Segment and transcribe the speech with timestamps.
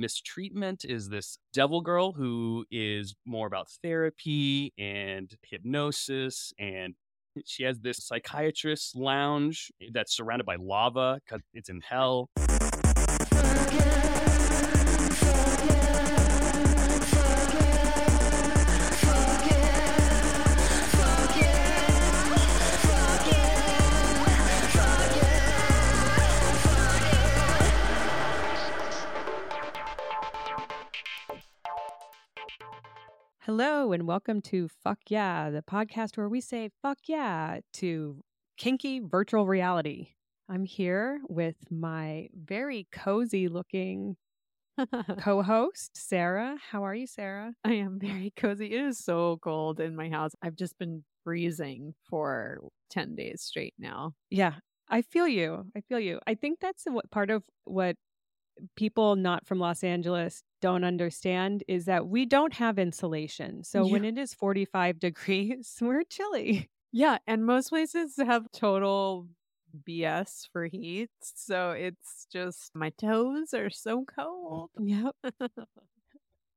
[0.00, 6.94] Mistreatment is this devil girl who is more about therapy and hypnosis and
[7.44, 12.30] she has this psychiatrist lounge that's surrounded by lava because it's in hell.
[33.48, 38.22] Hello, and welcome to Fuck Yeah, the podcast where we say fuck yeah to
[38.58, 40.08] kinky virtual reality.
[40.50, 44.18] I'm here with my very cozy looking
[45.18, 46.58] co host, Sarah.
[46.70, 47.54] How are you, Sarah?
[47.64, 48.66] I am very cozy.
[48.66, 50.32] It is so cold in my house.
[50.42, 52.58] I've just been freezing for
[52.90, 54.12] 10 days straight now.
[54.28, 54.56] Yeah,
[54.90, 55.64] I feel you.
[55.74, 56.20] I feel you.
[56.26, 57.96] I think that's what part of what
[58.76, 63.62] people not from Los Angeles don't understand is that we don't have insulation.
[63.64, 63.92] So Yeah.
[63.92, 66.68] when it is 45 degrees, we're chilly.
[66.92, 69.28] Yeah, and most places have total
[69.86, 71.10] BS for heat.
[71.20, 74.70] So it's just my toes are so cold.
[74.78, 75.14] Yep.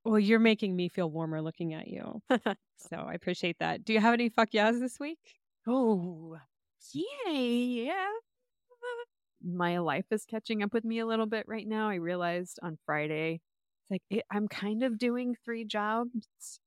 [0.03, 2.21] Well, you're making me feel warmer looking at you.
[2.89, 3.85] So I appreciate that.
[3.85, 5.19] Do you have any fuck yeahs this week?
[5.67, 6.37] oh,
[6.93, 8.07] yeah, yeah.
[9.43, 11.89] My life is catching up with me a little bit right now.
[11.89, 13.41] I realized on Friday,
[13.83, 16.59] it's like it, I'm kind of doing three jobs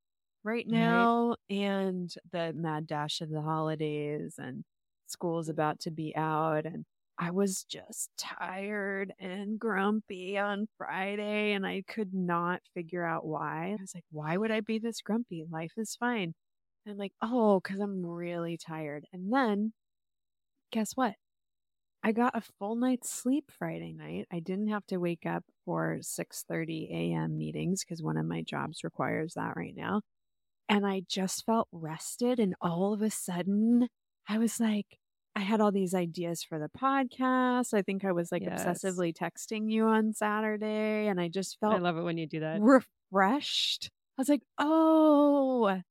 [0.45, 1.11] right Right.
[1.11, 4.65] now, and the mad dash of the holidays, and
[5.07, 6.85] school's about to be out, and
[7.19, 13.69] I was just tired and grumpy on Friday, and I could not figure out why.
[13.73, 15.45] I was like, why would I be this grumpy?
[15.49, 16.35] Life is fine.
[16.87, 19.07] And I'm like, oh, because I'm really tired.
[19.13, 19.73] And then,
[20.71, 21.17] guess what?
[22.05, 24.27] I got a full night's sleep Friday night.
[24.31, 27.39] I didn't have to wake up for 6:30 a.m.
[27.39, 30.03] meetings because one of my jobs requires that right now.
[30.69, 33.89] And I just felt rested and all of a sudden
[34.29, 34.99] I was like
[35.37, 37.75] I had all these ideas for the podcast.
[37.75, 38.45] I think I was like Yes.
[38.45, 42.41] obsessively texting you on Saturday and I just felt I love it when you do
[42.41, 42.63] that.
[43.13, 43.91] refreshed.
[44.19, 45.83] I was like, oh,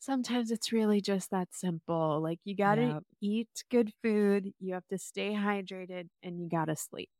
[0.00, 2.20] sometimes it's really just that simple.
[2.22, 3.04] Like, you got to Yep.
[3.20, 7.10] eat good food, you have to stay hydrated, and you got to sleep.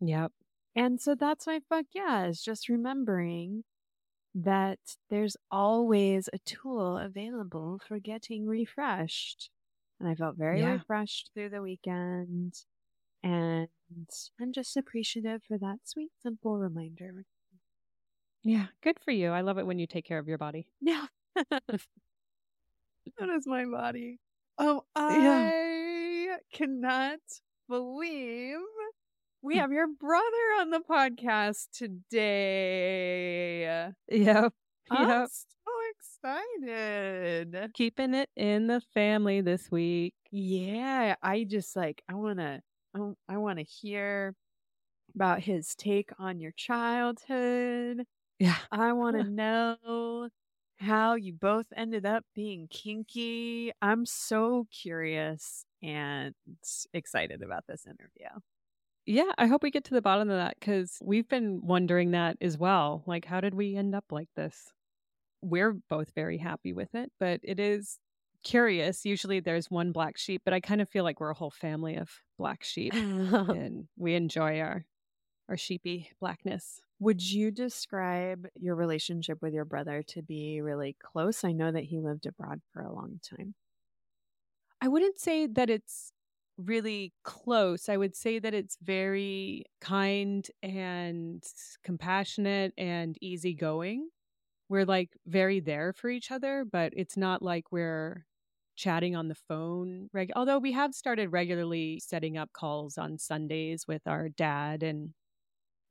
[0.00, 0.32] Yep.
[0.76, 3.64] And so that's my fuck yeah, is just remembering
[4.34, 9.50] that there's always a tool available for getting refreshed.
[10.00, 10.84] And I felt very Yeah.
[10.84, 12.54] refreshed through the weekend.
[13.22, 13.68] And
[14.40, 17.26] I'm just appreciative for that sweet, simple reminder.
[18.44, 18.68] Yeah.
[18.80, 19.30] Good for you.
[19.30, 20.68] I love it when you take care of your body.
[20.80, 21.06] Yeah.
[21.50, 24.18] that is my body.
[24.58, 25.50] Oh, Yeah.
[25.52, 27.20] I cannot
[27.68, 28.58] believe
[29.42, 30.24] we have your brother
[30.60, 32.08] on the podcast today.
[34.10, 34.52] Yep.
[34.90, 35.44] I'm so
[36.62, 37.70] excited.
[37.74, 40.14] Keeping it in the family this week.
[40.30, 42.60] Yeah, I just like I want to
[42.96, 44.34] oh, I want to hear
[45.14, 48.04] about his take on your childhood.
[48.38, 48.56] Yeah.
[48.70, 50.28] I want to know
[50.78, 53.72] how you both ended up being kinky.
[53.80, 56.34] I'm so curious and
[56.92, 58.40] excited about this interview.
[59.06, 59.32] Yeah.
[59.38, 62.56] I hope we get to the bottom of that because we've been wondering that as
[62.58, 63.02] well.
[63.06, 64.72] Like, how did we end up like this?
[65.42, 67.98] We're both very happy with it, but it is
[68.44, 69.04] curious.
[69.04, 71.96] Usually there's one black sheep, but I kind of feel like we're a whole family
[71.96, 74.84] of black sheep and we enjoy our
[75.48, 76.80] our sheepy blackness.
[76.98, 81.44] Would you describe your relationship with your brother to be really close?
[81.44, 83.54] I know that he lived abroad for a long time.
[84.80, 86.12] I wouldn't say that it's
[86.56, 87.88] really close.
[87.88, 91.42] I would say that it's very kind and
[91.82, 94.10] compassionate and easygoing.
[94.68, 98.26] We're like very there for each other, but it's not like we're
[98.76, 100.10] chatting on the phone.
[100.12, 105.14] Reg- Although we have started regularly setting up calls on Sundays with our dad and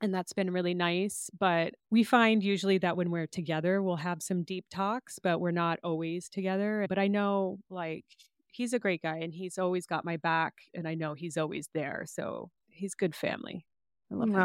[0.03, 4.21] and that's been really nice, but we find usually that when we're together we'll have
[4.21, 6.85] some deep talks, but we're not always together.
[6.89, 8.03] But I know like
[8.51, 11.69] he's a great guy and he's always got my back and I know he's always
[11.73, 12.03] there.
[12.05, 13.65] So he's good family.
[14.11, 14.35] I love him.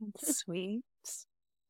[0.00, 0.82] That's sweet.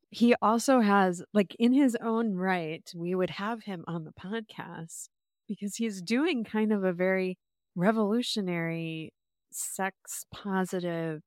[0.09, 5.09] He also has, like, in his own right, we would have him on the podcast
[5.47, 7.37] because he's doing kind of a very
[7.75, 9.13] revolutionary
[9.53, 11.21] sex positive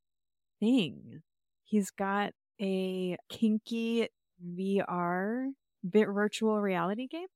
[0.60, 1.22] thing.
[1.70, 4.10] He's got a kinky
[4.44, 5.50] VR
[5.88, 7.28] bit virtual reality game.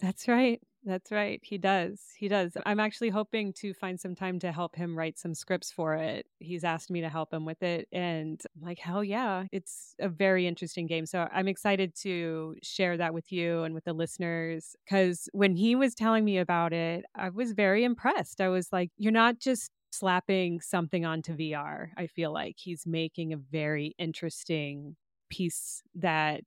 [0.00, 0.60] That's right.
[0.84, 1.40] That's right.
[1.42, 2.00] He does.
[2.16, 2.56] He does.
[2.64, 6.26] I'm actually hoping to find some time to help him write some scripts for it.
[6.38, 7.88] He's asked me to help him with it.
[7.90, 9.46] And I'm like, hell yeah.
[9.50, 11.04] It's a very interesting game.
[11.04, 14.76] So I'm excited to share that with you and with the listeners.
[14.84, 18.40] Because when he was telling me about it, I was very impressed.
[18.40, 21.88] I was like, you're not just slapping something onto VR.
[21.96, 24.96] I feel like he's making a very interesting
[25.28, 26.44] piece that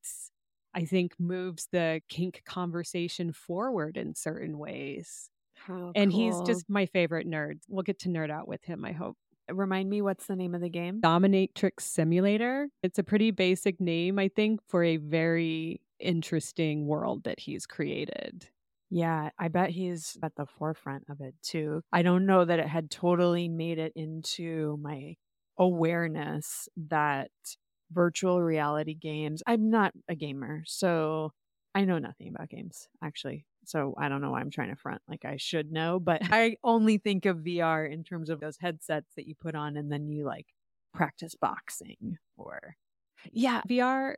[0.74, 5.30] I think moves the kink conversation forward in certain ways.
[5.56, 7.60] How and he's just my favorite nerd.
[7.68, 9.18] We'll get to nerd out with him, I hope.
[9.50, 11.02] remind me what's the name of the game?
[11.02, 12.70] Dominatrix Simulator.
[12.82, 18.50] It's a pretty basic name, I think, for a very interesting world that he's created.
[18.92, 21.82] Yeah, I bet he's at the forefront of it too.
[21.94, 25.16] I don't know that it had totally made it into my
[25.58, 27.32] awareness that
[27.92, 29.42] virtual reality games.
[29.48, 31.32] I'm not a gamer, so
[31.74, 33.46] I know nothing about games actually.
[33.64, 36.58] So I don't know why I'm trying to front like I should know, but I
[36.64, 40.10] only think of VR in terms of those headsets that you put on and then
[40.10, 40.48] you like
[40.94, 42.76] practice boxing or
[43.32, 44.18] Yeah, VR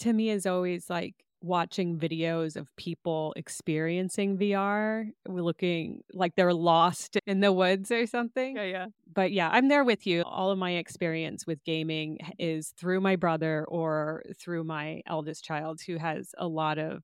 [0.00, 5.06] to me is always like watching videos of people experiencing VR.
[5.26, 8.56] Looking like they're lost in the woods or something.
[8.56, 8.86] Yeah, yeah.
[9.12, 10.22] But yeah, I'm there with you.
[10.22, 15.80] All of my experience with gaming is through my brother or through my eldest child
[15.86, 17.02] who has a lot of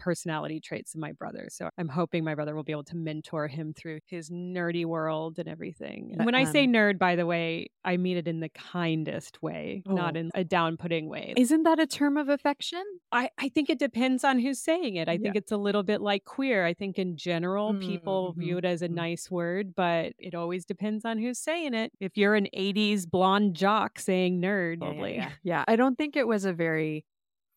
[0.00, 1.46] personality traits of my brother.
[1.50, 5.38] So I'm hoping my brother will be able to mentor him through his nerdy world
[5.38, 6.14] and everything.
[6.16, 9.82] And when I say nerd, by the way, I mean it in the kindest way,
[9.86, 10.20] not Oh.
[10.20, 11.34] in a down putting way.
[11.36, 12.82] Isn't that a term of affection?
[13.12, 15.08] I, I think it depends on who's saying it.
[15.08, 16.64] I think it's a little bit like queer.
[16.64, 18.94] I think in general, people view it as a Mhm.
[18.94, 21.92] nice word, but it always depends on who's saying it.
[22.00, 25.30] If you're an 80s blonde jock saying nerd, Yeah, yeah, yeah.
[25.42, 27.04] Yeah, I don't think it was a very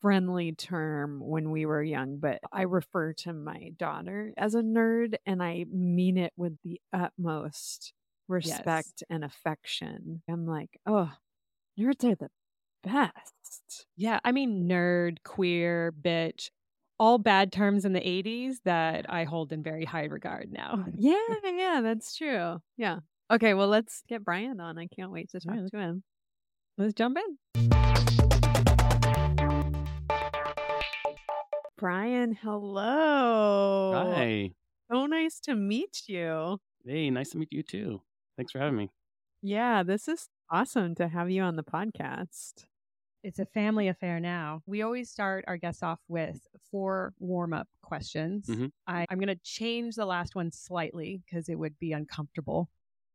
[0.03, 5.15] friendly term when we were young, but I refer to my daughter as a nerd
[5.25, 7.93] and I mean it with the utmost
[8.27, 10.21] respect and affection.
[10.29, 11.09] I'm like, oh,
[11.79, 12.27] nerds are the
[12.83, 13.85] best.
[13.95, 16.49] Yeah, I mean, nerd, queer, bitch,
[16.99, 20.85] all bad terms in the 80s that I hold in very high regard now.
[20.97, 21.15] Yeah,
[21.45, 22.61] yeah, that's true.
[22.75, 22.99] Yeah.
[23.31, 24.77] Okay, well, let's get Brian on.
[24.77, 25.67] I can't wait to talk Yeah.
[25.71, 26.03] to him.
[26.77, 28.32] Let's jump in.
[31.87, 33.91] Brian, hello.
[33.93, 34.51] Hi.
[34.89, 36.57] So nice to meet you.
[36.85, 38.01] Hey, nice to meet you too.
[38.37, 38.89] Thanks for having me.
[39.41, 42.67] Yeah, this is awesome to have you on the podcast.
[43.21, 44.61] It's a family affair now.
[44.65, 48.47] We always start our guests off with four warm up questions.
[48.47, 48.71] Mhm.
[48.87, 52.69] I, I'm going to change the last one slightly because it would be uncomfortable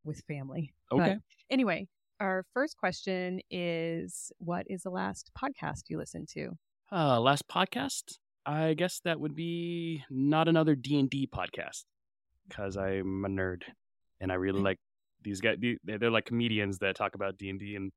[0.05, 0.75] with family.
[0.91, 1.17] But Okay.
[1.49, 1.89] anyway,
[2.21, 6.51] our first question is What is the last podcast you listened to?
[6.93, 8.19] Uh, last podcast,
[8.49, 11.85] I guess that would be not another D and D podcast
[12.49, 13.65] because I'm a nerd
[14.23, 14.65] and I really mm.
[14.65, 14.79] like
[15.23, 15.59] these guys.
[15.85, 17.93] They're like comedians that talk about D and D and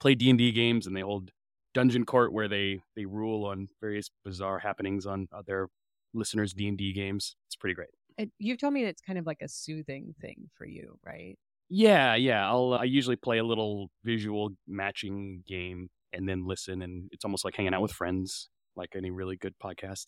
[0.00, 1.30] play D and D games, and they hold
[1.74, 5.68] dungeon court where they they rule on various bizarre happenings on their
[6.14, 7.36] listeners' D and D games.
[7.46, 7.90] It's pretty great.
[8.16, 11.36] It, you've told me it's kind of like a soothing thing for you, right?
[11.68, 12.48] Yeah, yeah.
[12.48, 17.44] I'll I usually play a little visual matching game and then listen, and it's almost
[17.44, 20.06] like hanging out with friends, like any really good podcast.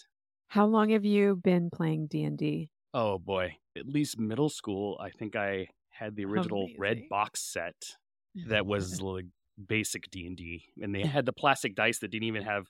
[0.49, 2.70] How long have you been playing D&D?
[2.94, 4.99] Oh boy, at least middle school.
[5.00, 7.75] I think I had the original red box set
[8.47, 9.26] that was like
[9.67, 12.67] basic D and D, and they had the plastic dice that didn't even have.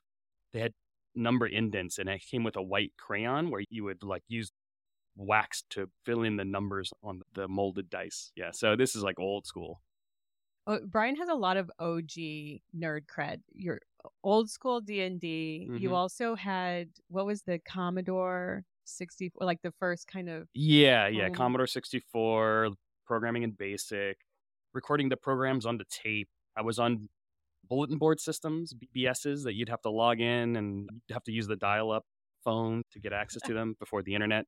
[0.52, 0.72] They had
[1.14, 4.50] number indents, and it came with a white crayon where you would like use
[5.16, 8.32] wax to fill in the numbers on the molded dice.
[8.34, 9.82] Yeah, so this is like old school.
[10.66, 13.40] Oh, Brian has a lot of OG nerd cred.
[13.54, 13.80] Your
[14.22, 15.68] old school D and D.
[15.78, 15.94] You Mhm.
[15.94, 21.26] also had what was the Commodore sixty four, like the first kind of Yeah, yeah.
[21.26, 22.70] Um, Commodore 64,
[23.06, 24.16] programming in BASIC,
[24.74, 26.28] recording the programs on the tape.
[26.56, 27.08] I was on
[27.68, 31.46] bulletin board systems, BBSs, that you'd have to log in and you'd have to use
[31.46, 32.04] the dial up
[32.44, 34.46] phone to get access to them before the internet.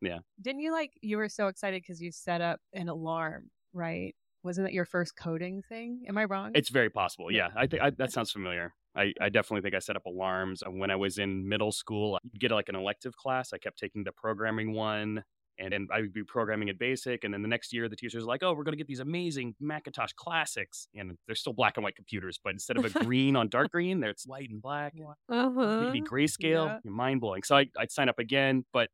[0.00, 0.20] Yeah.
[0.40, 0.92] Didn't you like?
[1.02, 4.14] You were so excited because you set up an alarm, right?
[4.46, 6.04] Wasn't that your first coding thing?
[6.08, 6.52] Am I wrong?
[6.54, 7.30] It's very possible.
[7.30, 8.72] Yeah, I think that sounds familiar.
[8.96, 10.62] I, I definitely think I set up alarms.
[10.62, 13.52] And When I was in middle school, I'd get like an elective class.
[13.52, 15.24] I kept taking the programming one.
[15.58, 17.24] And then I would be programming in BASIC.
[17.24, 19.54] And then the next year, the teacher's like, oh, we're going to get these amazing
[19.58, 20.86] Macintosh classics.
[20.94, 24.00] And they're still black and white computers, but instead of a green on dark green,
[24.00, 24.92] there it's white and black.
[25.30, 25.80] Uh-huh.
[25.80, 26.66] Maybe grayscale.
[26.84, 26.90] Yeah.
[26.90, 27.42] Mind blowing.
[27.42, 28.90] So I, I'd sign up again, but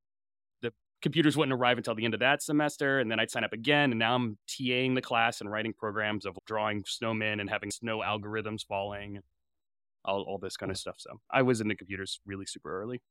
[1.02, 3.00] computers wouldn't arrive until the end of that semester.
[3.00, 3.90] And then I'd sign up again.
[3.90, 7.98] And now I'm TAing the class and writing programs of drawing snowmen and having snow
[7.98, 9.20] algorithms falling,
[10.04, 10.96] all, all this kind of stuff.
[10.98, 13.02] So I was into computers really super early.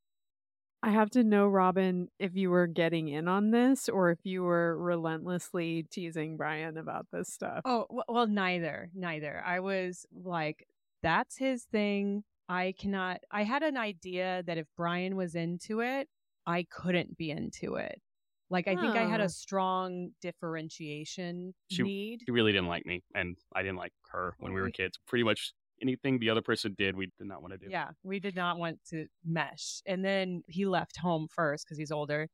[0.83, 4.41] I have to know, Robin, if you were getting in on this or if you
[4.41, 7.61] were relentlessly teasing Brian about this stuff.
[7.65, 8.89] Oh, well, neither.
[8.95, 9.43] Neither.
[9.45, 10.65] I was like,
[11.03, 12.23] that's his thing.
[12.49, 13.19] I cannot.
[13.29, 16.09] I had an idea that if Brian was into it,
[16.45, 18.01] I couldn't be into it.
[18.49, 22.23] Like, I think I had a strong differentiation She- need.
[22.25, 24.99] He really didn't like me, and I didn't like her when we were kids.
[25.07, 27.67] Pretty much anything the other person did, we did not want to do.
[27.69, 29.81] Yeah, we did not want to mesh.
[29.85, 32.27] And then he left home first because he's older.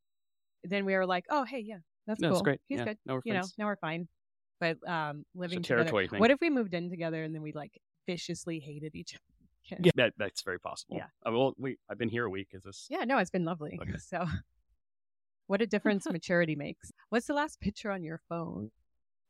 [0.63, 2.41] Then we were like, oh, hey, yeah, that's no, cool.
[2.41, 2.59] great.
[2.67, 2.97] He's yeah, good.
[3.05, 4.07] No, we're You know, now we're fine.
[4.59, 6.07] But um, living together.
[6.07, 6.19] thing.
[6.19, 9.21] What if we moved in together and then we like viciously hated each other?
[9.69, 10.97] Yeah, that, that's very possible.
[10.97, 11.05] Yeah.
[11.25, 12.49] Uh, well, we I've been here a week.
[12.53, 12.87] Is this?
[12.89, 13.79] Yeah, no, it's been lovely.
[13.81, 13.93] Okay.
[13.99, 14.25] So,
[15.47, 16.91] what a difference maturity makes.
[17.09, 18.71] What's the last picture on your phone?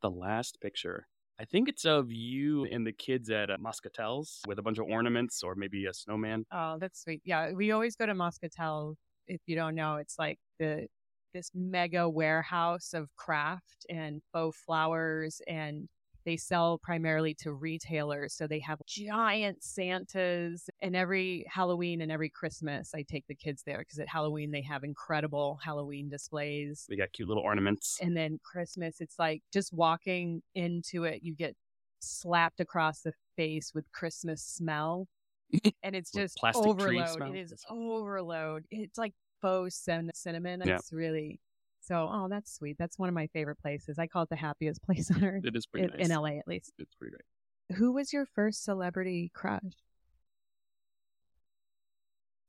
[0.01, 1.08] The last picture.
[1.39, 4.86] I think it's of you and the kids at uh, Moskatel's with a bunch of
[4.86, 6.46] ornaments or maybe a snowman.
[6.51, 7.22] Oh, that's sweet.
[7.25, 8.96] Yeah, we always go to Moskatel.
[9.27, 10.88] If you don't know, it's like the
[11.34, 15.88] this mega warehouse of craft and faux flowers and
[16.27, 18.34] they sell primarily to retailers.
[18.34, 23.63] So they have giant Santas and every Halloween and every Christmas I take the kids
[23.65, 26.86] there because at Halloween they have incredible Halloween displays.
[26.89, 28.00] They got cute little ornaments.
[28.01, 31.55] And then Christmas, it's like just walking into it, you get
[32.01, 35.07] slapped across the face with Christmas smell.
[35.81, 37.36] and it's just overload.
[37.36, 38.65] It is overload.
[38.69, 39.74] It's like faux
[40.13, 40.62] cinnamon.
[40.65, 40.75] Yeah.
[40.75, 41.39] It's really
[41.88, 42.10] so.
[42.12, 42.77] Oh, that's sweet.
[42.77, 43.98] That's one of my favorite places.
[43.98, 46.10] I call it the happiest place on earth It is pretty in, nice.
[46.10, 46.74] in LA, at least.
[46.77, 47.77] It's pretty great.
[47.79, 49.62] Who was your first celebrity crush?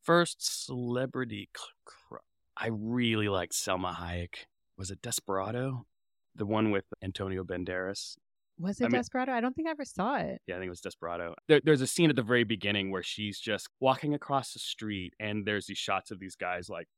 [0.03, 2.17] First celebrity cl- cr-
[2.57, 4.35] I really liked Salma Hayek.
[4.77, 5.87] Was it Desperado?
[6.35, 8.17] The one with Antonio Banderas.
[8.61, 9.33] Was it I mean- Desperado?
[9.33, 10.41] I don't think I ever saw it.
[10.47, 11.35] Yeah, I think it was Desperado.
[11.47, 15.15] There, there's a scene at the very beginning where she's just walking across the street,
[15.21, 16.89] and there's these shots of these guys like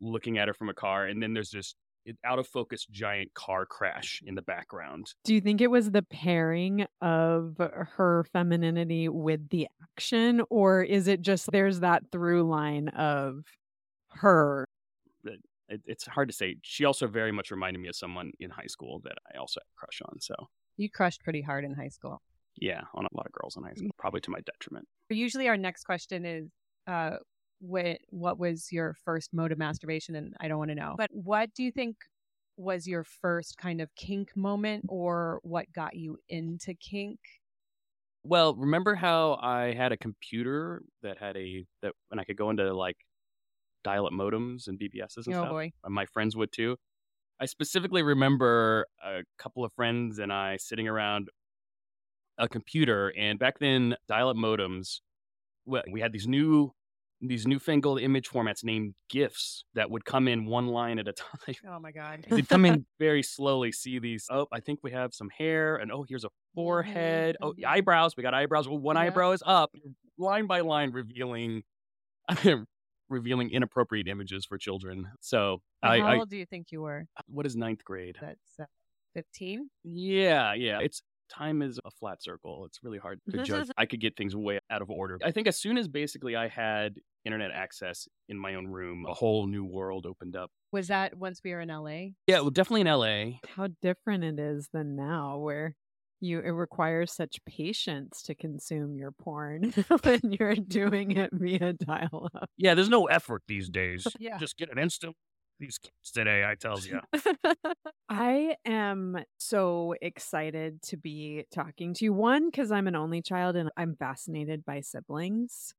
[0.00, 1.74] looking at her from a car, and then there's this
[2.24, 5.12] out of focus giant car crash in the background.
[5.24, 11.08] Do you think it was the pairing of her femininity with the action, or is
[11.08, 13.42] it just there's that through line of
[14.10, 14.64] her?
[15.68, 16.56] It, it's hard to say.
[16.62, 19.64] She also very much reminded me of someone in high school that I also had
[19.64, 20.20] a crush on.
[20.20, 20.34] So
[20.76, 22.22] You crushed pretty hard in high school.
[22.54, 24.86] yeah, on a lot of girls in high school, probably to my detriment.
[25.10, 26.48] Usually, our next question is,
[26.86, 27.16] uh,
[27.60, 30.14] what what was your first mode of masturbation?
[30.16, 31.96] And I don't want to know, but what do you think
[32.56, 37.18] was your first kind of kink moment, or what got you into kink?
[38.24, 42.50] Well, remember how I had a computer that had a that and I could go
[42.50, 42.96] into like
[43.84, 45.50] dial-up modems and BBSs and oh stuff.
[45.50, 46.76] boy, and my friends would too.
[47.38, 51.28] I specifically remember a couple of friends and I sitting around
[52.38, 55.00] a computer, and back then, dial-up modems.
[55.64, 56.72] Well, we had these new,
[57.20, 61.12] these newfangled image formats named GIFs that would come in one line at a
[61.46, 61.54] time.
[61.68, 63.72] oh my god, They'd come in very slowly.
[63.72, 64.26] See these?
[64.30, 67.36] Oh, I think we have some hair, and oh, here's a forehead.
[67.40, 67.64] Oh, mhm.
[67.66, 68.16] eyebrows.
[68.16, 68.68] We got eyebrows.
[68.68, 69.02] Well, one Yeah.
[69.02, 69.74] eyebrow is up,
[70.18, 71.62] line by line, revealing,
[73.08, 75.06] revealing inappropriate images for children.
[75.20, 77.06] So, I, how I old do you think you were?
[77.28, 78.16] what is ninth grade?
[78.20, 78.64] That's uh,
[79.14, 79.70] fifteen.
[79.84, 80.80] Yeah, yeah.
[80.80, 82.64] It's time is a flat circle.
[82.66, 83.68] It's really hard to judge.
[83.76, 85.18] I could get things way out of order.
[85.24, 89.14] I think as soon as basically I had internet access in my own room, a
[89.14, 90.50] whole new world opened up.
[90.72, 92.12] Was that once we were in LA?
[92.26, 93.38] Yeah, well, definitely in LA.
[93.56, 95.74] How different it is than now, where
[96.20, 102.30] you it requires such patience to consume your porn when you're doing it via dial
[102.34, 102.48] up.
[102.56, 104.06] Yeah, there's no effort these days.
[104.18, 104.38] Yeah.
[104.38, 105.14] Just get an instant.
[105.58, 107.00] These kids today, I tells you.
[108.08, 112.12] I am so excited to be talking to you.
[112.12, 115.74] One, because I'm an only child and I'm fascinated by siblings.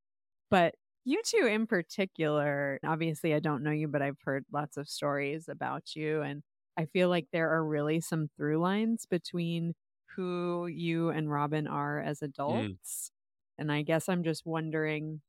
[0.49, 4.89] But you two in particular, obviously, I don't know you, but I've heard lots of
[4.89, 6.21] stories about you.
[6.21, 6.43] And
[6.77, 9.73] I feel like there are really some through lines between
[10.15, 12.27] who you and Robin are as mm.
[12.27, 13.11] adults.
[13.57, 15.21] And I guess I'm just wondering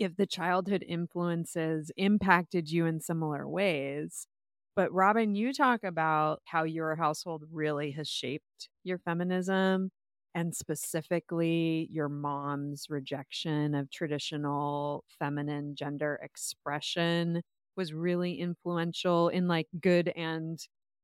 [0.00, 4.26] if the childhood influences impacted you in similar ways.
[4.76, 9.90] But Robin, you talk about how your household really has shaped your feminism
[10.34, 17.42] and specifically your mom's rejection of traditional feminine gender expression
[17.76, 20.58] was really influential in like good and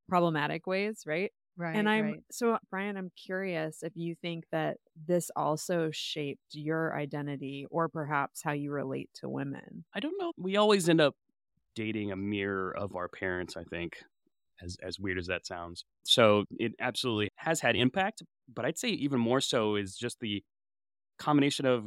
[0.08, 1.32] problematic ways, right?
[1.58, 1.76] Right.
[1.76, 2.22] and I'm right.
[2.30, 8.42] so Brian, I'm curious if you think that this also shaped your identity or perhaps
[8.42, 9.84] how you relate to women.
[9.94, 10.32] I don't know.
[10.36, 11.14] We always end up
[11.75, 13.96] dating a mirror of our parents, I think,
[14.62, 15.84] as as weird as that sounds.
[16.04, 18.22] So it absolutely has had impact,
[18.52, 20.42] but I'd say even more so is just the
[21.18, 21.84] combination of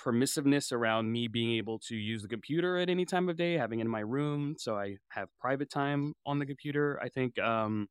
[0.00, 3.80] permissiveness around me being able to use the computer at any time of day, having
[3.80, 6.98] it in my room, so I have private time on the computer.
[7.02, 7.86] I think um,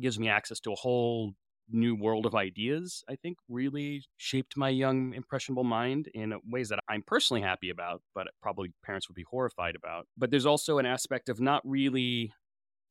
[0.00, 1.32] gives me access to a whole
[1.70, 3.02] new world of ideas.
[3.08, 8.02] I think really shaped my young impressionable mind in ways that I'm personally happy about,
[8.14, 10.06] but probably parents would be horrified about.
[10.16, 12.32] But there's also an aspect of not really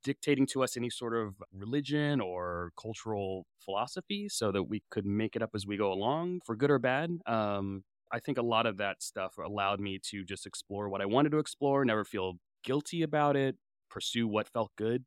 [0.04, 5.36] dictating to us any sort of religion or cultural philosophy so that we could make
[5.36, 7.12] it up as we go along for good or bad.
[7.28, 11.06] Um, I think a lot of that stuff allowed me to just explore what I
[11.06, 13.56] wanted to explore, never feel guilty about it,
[13.90, 15.06] pursue what felt good.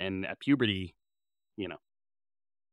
[0.00, 0.94] And at puberty,
[1.56, 1.78] you know,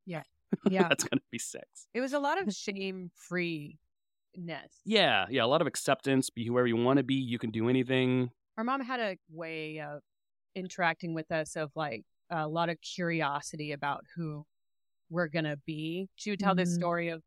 [0.05, 0.23] Yeah.
[0.69, 0.87] Yeah.
[0.89, 1.87] That's going to be sex.
[1.93, 3.77] It was a lot of shame freeness.
[4.85, 5.25] Yeah.
[5.29, 5.43] Yeah.
[5.43, 6.29] A lot of acceptance.
[6.29, 7.15] Be whoever you want to be.
[7.15, 8.31] You can do anything.
[8.57, 10.01] Our mom had a way of
[10.55, 14.45] interacting with us of like a lot of curiosity about who
[15.09, 16.07] we're going to be.
[16.15, 16.75] She would tell this Mhm.
[16.79, 17.21] story of,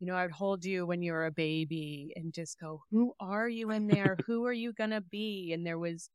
[0.00, 3.48] you know, I'd hold you when you were a baby and just go, who are
[3.48, 4.16] you in there?
[4.26, 5.52] who are you going to be?
[5.52, 6.08] And there was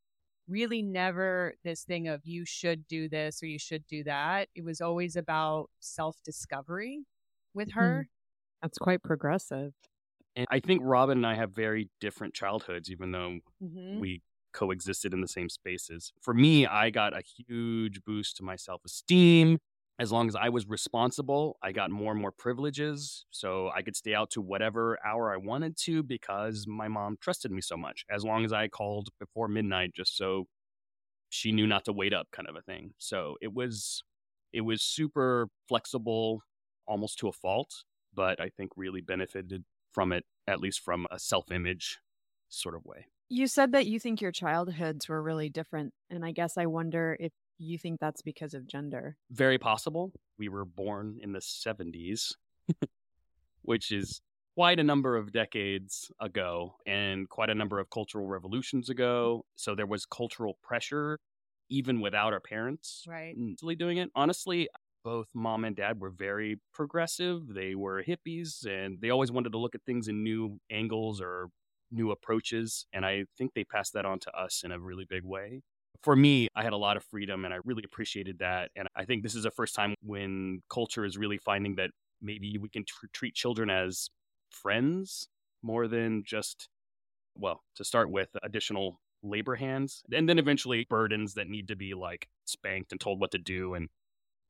[0.48, 4.50] really never this thing of you should do this or you should do that.
[4.56, 7.06] It was always about self discovery
[7.54, 8.08] with her.
[8.62, 9.74] That's quite progressive.
[10.36, 14.00] And I think Robin and I have very different childhoods, even though Mm-hmm.
[14.00, 14.22] we
[14.54, 16.12] coexisted in the same spaces.
[16.22, 19.60] For me, I got a huge boost to my self esteem.
[20.00, 23.26] As long as I was responsible, I got more and more privileges.
[23.30, 27.52] So I could stay out to whatever hour I wanted to because my mom trusted
[27.52, 28.06] me so much.
[28.10, 30.46] As long as I called before midnight, just so
[31.30, 32.94] she knew not to wait up, kind of a thing.
[32.98, 34.04] So it was,
[34.52, 36.42] it was super flexible,
[36.88, 37.84] almost to a fault,
[38.14, 42.00] but I think really benefited from it, at least from a self image
[42.50, 43.08] sort of way.
[43.30, 45.94] You said that you think your childhoods were really different.
[46.10, 47.32] And I guess I wonder if
[47.64, 49.18] you think that's because of gender.
[49.32, 50.12] very possible.
[50.38, 52.36] We were born in the 70s,
[53.62, 54.22] which is
[54.56, 59.46] quite a number of decades ago and quite a number of cultural revolutions ago.
[59.56, 61.20] So there was cultural pressure
[61.70, 63.36] even without our parents Right.
[63.78, 64.12] doing it.
[64.16, 64.70] Honestly,
[65.04, 67.48] both mom and dad were very progressive.
[67.54, 71.50] They were hippies and they always wanted to look at things in new angles or
[71.92, 72.86] new approaches.
[72.94, 75.62] And I think they passed that on to us in a really big way.
[76.04, 78.72] For me, I had a lot of freedom and I really appreciated that.
[78.76, 82.58] And I think this is the first time when culture is really finding that maybe
[82.58, 84.10] we can tr- treat children as
[84.50, 85.28] friends
[85.62, 86.68] more than just,
[87.36, 90.04] well, to start with, additional labor hands.
[90.12, 93.74] And then eventually burdens that need to be like spanked and told what to do
[93.74, 93.88] and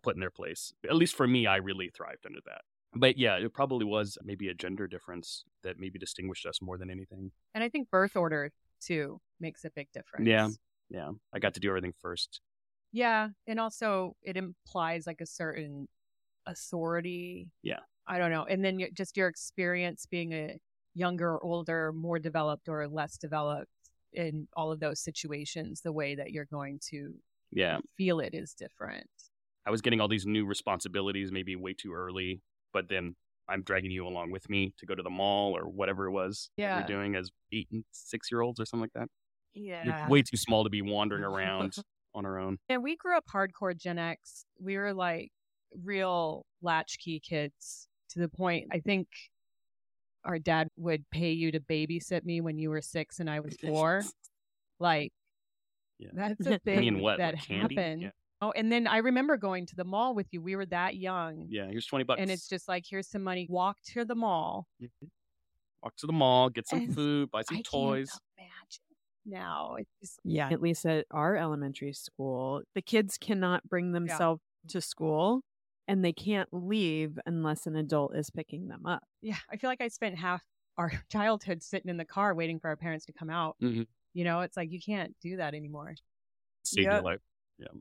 [0.02, 0.74] put in their place.
[0.90, 2.62] At least for me, I really thrived under that.
[2.96, 6.90] But yeah, it probably was maybe a gender difference that maybe distinguished us more than
[6.90, 7.32] anything.
[7.54, 10.28] And I think birth order too makes a big difference.
[10.28, 10.50] Yeah.
[10.90, 12.42] Yeah, I got to do everything first.
[12.92, 13.30] Yeah.
[13.48, 15.88] And also it implies like a certain
[16.46, 17.48] authority.
[17.62, 17.80] Yeah.
[18.08, 18.44] I don't know.
[18.44, 20.58] And then just your experience being a
[20.94, 23.70] younger older, more developed or less developed
[24.12, 27.14] in all of those situations, the way that you're going to
[27.52, 29.08] Yeah, feel it is different.
[29.66, 32.42] I was getting all these new responsibilities maybe way too early,
[32.74, 33.16] but then
[33.50, 36.50] I'm dragging you along with me to go to the mall or whatever it was
[36.58, 36.82] Yeah.
[36.82, 39.10] we're doing as eight and six year olds or something like that.
[39.54, 39.84] Yeah.
[39.86, 41.76] You're way too small to be wandering around
[42.16, 42.58] on our own.
[42.70, 44.46] And we grew up hardcore Gen X.
[44.60, 45.32] We were like
[45.84, 49.08] real latchkey kids to the point I think
[50.24, 53.56] our dad would pay you to babysit me when you were six and I was
[53.64, 54.02] four.
[54.80, 55.14] Like
[56.00, 56.10] Yeah.
[56.14, 57.18] that's a thing mean, what?
[57.20, 58.02] that like happened.
[58.02, 58.10] Yeah.
[58.42, 60.42] Oh, and then I remember going to the mall with you.
[60.42, 61.48] We were that young.
[61.50, 62.20] yeah, here's 20 bucks.
[62.20, 63.48] And it's just like, here's some money.
[63.50, 64.68] Walk to the mall.
[64.82, 65.06] Mm-hmm.
[65.82, 68.10] walk to the mall, get some And food, buy some I toys.
[69.24, 69.76] Can't imagine now.
[69.80, 70.50] It's just, Yeah.
[70.52, 75.42] At least at our elementary school, the kids cannot bring themselves to school
[75.88, 79.04] and they can't leave unless an adult is picking them up.
[79.22, 80.42] yeah, I feel like I spent half
[80.78, 83.56] our childhood sitting in the car waiting for our parents to come out.
[83.62, 83.86] Mhm.
[84.14, 85.96] You know, it's like you can't do that anymore.
[86.64, 86.94] Save Yeah.
[86.96, 87.20] your life.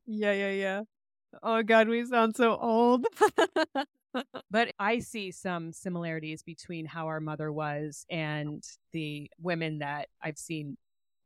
[0.07, 0.83] Yeah, yeah, yeah.
[1.43, 3.07] Oh God, we sound so old.
[4.51, 10.37] But I see some similarities between how our mother was and the women that I've
[10.37, 10.77] seen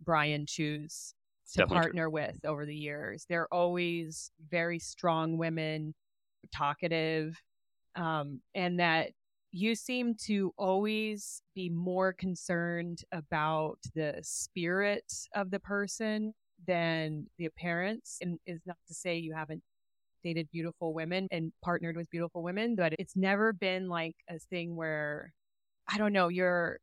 [0.01, 1.15] Brian choose
[1.53, 1.83] to Definitely true.
[1.83, 3.25] partner with over the years.
[3.29, 5.95] They're always very strong women,
[6.53, 7.41] talkative,
[7.95, 9.11] um, and that
[9.53, 16.35] you seem to always be more concerned about the spirit of the person
[16.67, 18.19] than the appearance.
[18.21, 19.63] And is not to say you haven't
[20.23, 24.75] dated beautiful women and partnered with beautiful women, but it's never been like a thing
[24.77, 25.33] where
[25.89, 26.81] I don't know, you're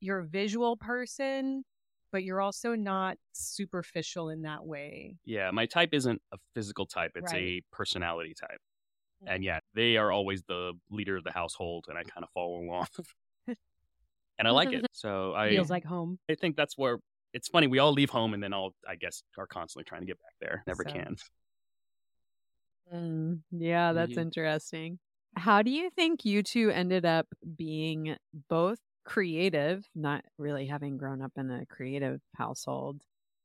[0.00, 1.64] you're a visual person,
[2.16, 5.16] but you're also not superficial in that way.
[5.26, 7.42] Yeah, my type isn't a physical type, it's Right.
[7.42, 8.58] a personality type.
[9.26, 12.56] And yeah, they are always the leader of the household, and I kind of follow
[12.56, 12.86] along.
[14.38, 14.86] and I like it.
[14.92, 16.18] So I Feels like home.
[16.30, 17.00] I think that's where
[17.34, 17.66] it's funny.
[17.66, 20.32] We all leave home and then all I guess are constantly trying to get back
[20.40, 20.62] there.
[20.66, 21.16] Never So- can.
[22.94, 24.20] Mm, yeah, that's Yeah.
[24.22, 24.98] interesting.
[25.36, 27.26] How do you think you two ended up
[27.56, 28.16] being
[28.48, 33.00] both creative, not really having grown up in a creative household,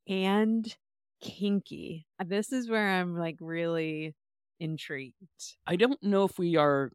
[0.08, 0.76] and
[1.22, 2.06] kinky?
[2.20, 4.16] Uh, this is where I'm like really
[4.60, 5.16] intrigued.
[5.66, 6.92] I don't know if we are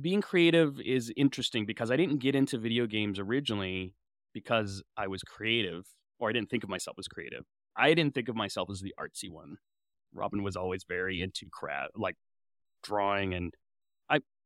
[0.00, 3.92] being creative is interesting because I didn't get into video games originally
[4.32, 5.86] because I was creative
[6.18, 7.44] or I didn't think of myself as creative.
[7.76, 9.56] I didn't think of myself as the artsy one.
[10.12, 12.16] Robin was always very into craft, like
[12.82, 13.54] drawing, and.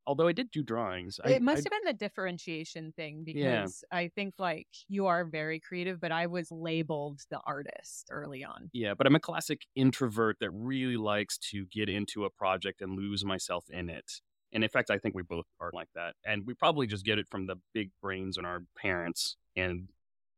[0.06, 3.62] Although I did do drawings, I, it must I- have been the differentiation thing Yeah.
[3.62, 8.44] because I think like you are very creative, but I was labeled the artist early
[8.44, 8.70] on.
[8.72, 12.96] Yeah, but I'm a classic introvert that really likes to get into a project and
[12.96, 14.20] lose myself in it.
[14.52, 16.14] And in fact, I think we both are like that.
[16.24, 19.36] And we probably just get it from the big brains in our parents.
[19.56, 19.88] And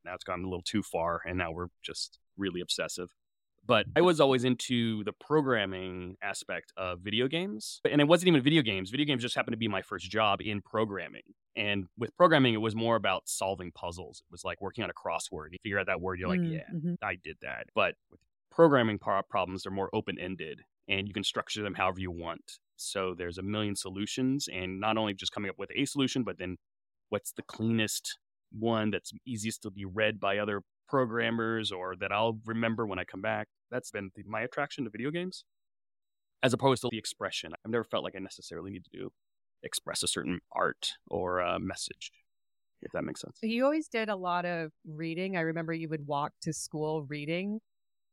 [0.05, 1.21] now it's gone a little too far.
[1.27, 3.11] And now we're just really obsessive.
[3.67, 7.81] But I was always into the programming aspect of video games.
[7.91, 8.91] And it wasn't even video games.
[8.91, 11.23] Video games just happened to be my first job in programming.
[11.57, 14.23] And with programming, it was more about solving puzzles.
[14.29, 15.49] It was like working on a crossword.
[15.53, 16.97] You figure out that word, you're like, Mm, yeah, mhm.
[17.03, 17.67] I did that.
[17.75, 22.11] But with programming problems, they're more open ended and you can structure them however you
[22.11, 22.59] want.
[22.77, 26.39] So there's a million solutions, and not only just coming up with a solution, but
[26.39, 26.59] then
[27.09, 28.19] what's the cleanest
[28.53, 33.05] one that's easiest to be read by other programmers or that I'll remember when I
[33.05, 33.49] come back.
[33.71, 35.45] That's been the, my attraction to video games,
[36.43, 37.53] as opposed to the expression.
[37.65, 39.11] I've never felt like I necessarily need to do
[39.63, 42.13] express a certain art or a message,
[42.83, 43.39] if that makes sense.
[43.43, 45.37] You always did a lot of reading.
[45.37, 47.61] I remember you would walk to school reading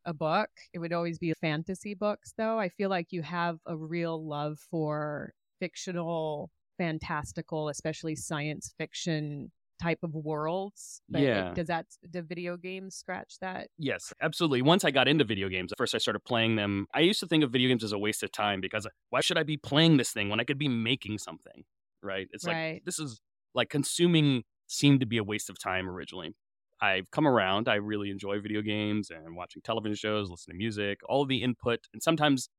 [0.06, 0.50] a book.
[0.74, 2.60] It would always be fantasy books, though.
[2.60, 10.00] I feel like you have a real love for fictional, fantastical, especially science fiction type
[10.04, 11.02] of worlds.
[11.10, 11.54] But Yeah.
[11.54, 13.70] does that, do video games scratch that?
[13.78, 14.62] Yes, absolutely.
[14.62, 16.86] Once I got into video games, first I started playing them.
[16.94, 19.38] I used to think of video games as a waste of time because why should
[19.38, 21.64] I be playing this thing when I could be making something?
[22.02, 22.28] Right?
[22.32, 22.82] It's Right.
[22.82, 23.20] like this is
[23.56, 26.36] like consuming seemed to be a waste of time originally.
[26.82, 27.68] I've come around.
[27.68, 31.80] I really enjoy video games and watching television shows, listening to music, all the input.
[31.94, 32.50] And sometimes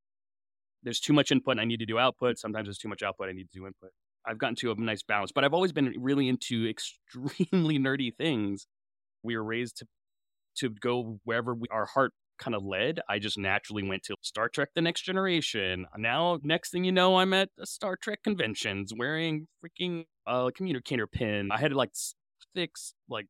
[0.83, 2.38] there's too much input and I need to do output.
[2.38, 3.29] Sometimes there's too much output.
[3.29, 3.90] I need to do input.
[4.26, 8.66] I've gotten to a nice balance, but I've always been really into extremely nerdy things.
[9.22, 9.87] We were raised to
[10.58, 13.00] to go wherever we, our heart kind of led.
[13.08, 15.87] I just naturally went to Star Trek: The Next Generation.
[15.96, 21.06] Now, next thing you know, I'm at a Star Trek conventions wearing freaking uh, communicator
[21.06, 21.50] pin.
[21.50, 21.92] I had like
[22.54, 22.72] thick
[23.08, 23.26] like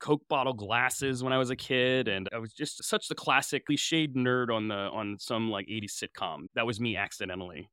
[0.00, 3.64] Coke bottle glasses when I was a kid, and I was just such the classic
[3.70, 6.46] cliched nerd on the on some like 80s sitcom.
[6.54, 7.68] That was me accidentally.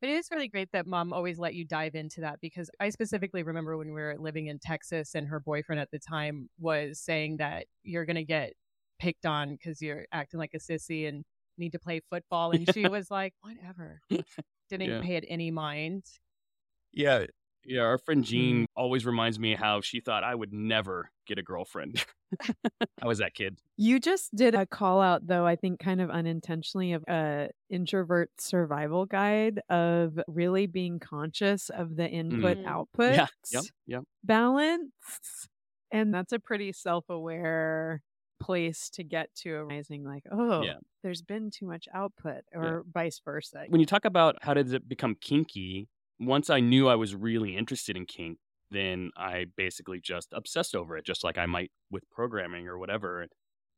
[0.00, 2.90] But it is really great that mom always let you dive into that because I
[2.90, 7.00] specifically remember when we were living in Texas and her boyfriend at the time was
[7.00, 8.52] saying that you're going to get
[9.00, 11.24] picked on because you're acting like a sissy and
[11.56, 12.52] need to play football.
[12.52, 14.00] And she was like, whatever.
[14.70, 15.00] Didn't Yeah.
[15.02, 16.04] pay it any mind.
[16.92, 17.26] Yeah.
[17.64, 18.64] Yeah, our friend Jean mm-hmm.
[18.76, 22.04] always reminds me how she thought I would never get a girlfriend.
[23.02, 23.58] I was that kid.
[23.76, 28.30] You just did a call out, though, I think kind of unintentionally, of a introvert
[28.40, 32.66] survival guide of really being conscious of the input Mm.
[32.66, 33.26] output Yeah.
[33.50, 33.64] Yep.
[33.86, 34.04] Yep.
[34.24, 35.48] balance.
[35.92, 38.02] And that's a pretty self aware
[38.40, 40.78] place to get to, realizing, like, oh, Yeah.
[41.02, 43.64] there's been too much output, or vice versa.
[43.68, 45.88] When you talk about how did it become kinky,
[46.20, 48.38] once I knew I was really interested in kink,
[48.70, 53.26] then I basically just obsessed over it, just like I might with programming or whatever,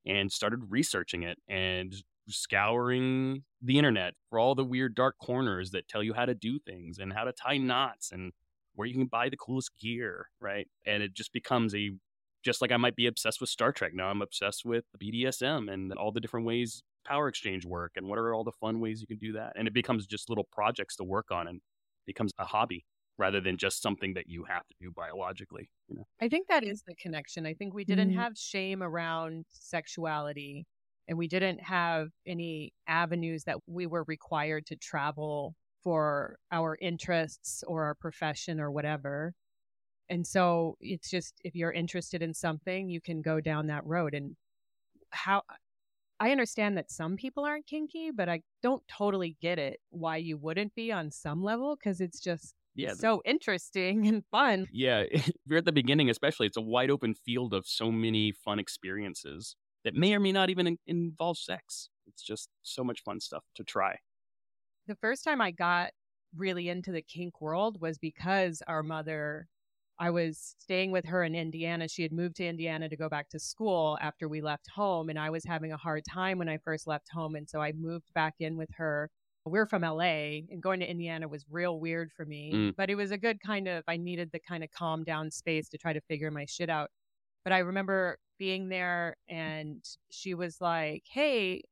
[0.07, 1.95] and started researching it and
[2.29, 6.59] scouring the internet for all the weird dark corners that tell you how to do
[6.59, 8.33] things and how to tie knots and
[8.75, 10.69] where you can buy the coolest gear, right?
[10.87, 11.91] And it just becomes a
[12.43, 13.93] just like I might be obsessed with Star Trek.
[13.95, 18.19] Now I'm obsessed with BDSM and all the different ways power exchange work and what
[18.19, 19.53] are all the fun ways you can do that.
[19.57, 21.61] And it becomes just little projects to work on and
[22.07, 22.85] becomes a hobby
[23.21, 25.71] rather than just something that you have to do biologically.
[25.89, 26.09] You know?
[26.21, 27.47] I think that is the connection.
[27.47, 28.15] I think we didn't Mhm.
[28.15, 30.67] have shame around sexuality
[31.09, 37.65] and we didn't have any avenues that we were required to travel for our interests
[37.67, 39.35] or our profession or whatever.
[40.09, 44.15] And so it's just if you're interested in something, you can go down that road.
[44.15, 44.37] And
[45.11, 45.43] how
[46.21, 50.37] I understand that some people aren't kinky, but I don't totally get it why you
[50.39, 52.95] wouldn't be on some level because it's just Yeah.
[52.95, 54.67] so interesting and fun.
[54.73, 55.05] yeah.
[55.11, 58.59] If you're at the beginning, especially, it's a wide open field of so many fun
[58.59, 61.89] experiences that may or may not even in- involve sex.
[62.07, 63.97] It's just so much fun stuff to try.
[64.87, 65.91] the first time I got
[66.37, 69.47] really into the kink world was because our mother
[69.99, 71.87] I was staying with her in Indiana.
[71.87, 75.11] She had moved to Indiana to go back to school after we left home.
[75.11, 77.35] And I was having a hard time when I first left home.
[77.37, 79.11] And so I moved back in with her.
[79.47, 82.77] We're from LA and going to Indiana was real weird for me, Mm.
[82.77, 85.69] but it was a good kind of, I needed the kind of calm down space
[85.71, 86.91] to try to figure my shit out.
[87.45, 91.63] But I remember being there and she was like, Hey,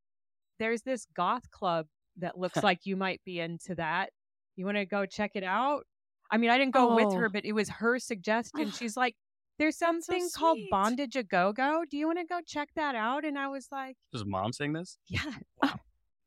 [0.58, 4.10] there's this goth club that looks like you might be into that.
[4.56, 5.84] You want to go check it out?
[6.30, 7.30] I mean, I didn't go with her, Oh.
[7.32, 8.68] but it was her suggestion.
[8.68, 9.14] Oh, She's like,
[9.58, 10.58] there's that's so something called.
[10.70, 11.84] Bondage a Go Go.
[11.90, 13.24] Do you want to go check that out?
[13.24, 14.98] And I was like, Is mom saying this?
[15.06, 15.22] yeah.
[15.62, 15.74] Wow.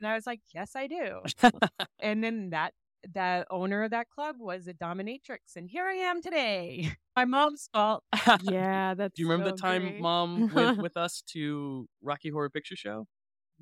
[0.01, 1.19] And I was like, yes, I do.
[1.99, 2.73] and then that
[3.13, 6.91] the owner of that club was a dominatrix, and here I am today.
[7.15, 8.03] My mom's fault.
[8.41, 9.15] Yeah, that's.
[9.15, 10.01] Do you remember so the time great.
[10.01, 13.07] mom went with us to Rocky Horror Picture Show?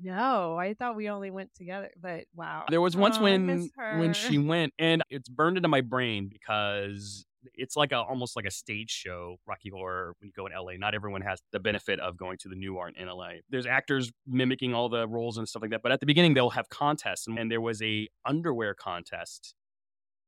[0.02, 2.64] No, I thought we only went together, but wow.
[2.70, 7.26] There was once Oh, when when she went, and it's burned into my brain because
[7.54, 9.36] it's like a almost like a stage show.
[9.46, 12.48] Rocky Horror when you go in LA, not everyone has the benefit of going to
[12.48, 13.40] the Nuart in LA.
[13.48, 16.50] There's actors mimicking all the roles and stuff like that, but at the beginning they'll
[16.50, 19.54] have contests, and, and there was a underwear contest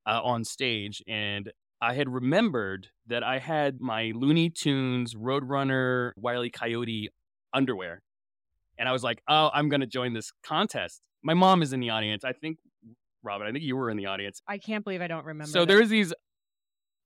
[0.06, 6.44] uh, on stage, and I had remembered that I had my Looney Tunes Roadrunner Wile
[6.44, 6.50] E.
[6.50, 7.08] Coyote
[7.52, 8.02] underwear.
[8.78, 11.00] And I was like, oh, I'm going to join this contest.
[11.24, 12.24] My mom is in the audience.
[12.24, 12.58] I think,
[13.24, 14.40] Robin, I think you were in the audience.
[14.46, 15.50] I can't believe I don't remember.
[15.50, 15.74] So this.
[15.74, 16.14] there's these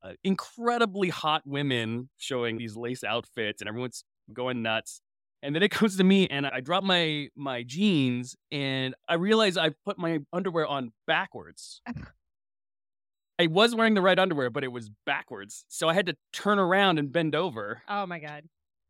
[0.07, 5.01] uh, incredibly hot women showing these lace outfits, and everyone's going nuts.
[5.42, 9.57] And then it comes to me, and I drop my my jeans, and I realize
[9.57, 11.81] I put my underwear on backwards.
[13.38, 16.59] I was wearing the right underwear, but it was backwards, so I had to turn
[16.59, 17.83] around and bend over.
[17.88, 18.45] Oh my god.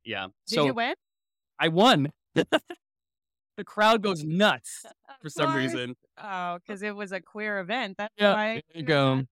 [0.05, 0.95] Yeah, Did so you win?
[1.59, 2.13] I won.
[2.35, 4.85] the crowd goes nuts
[5.21, 5.97] for some reason.
[6.23, 7.97] Oh, because it was a queer event.
[7.99, 8.55] That's Yeah, why.
[8.55, 9.25] there you go.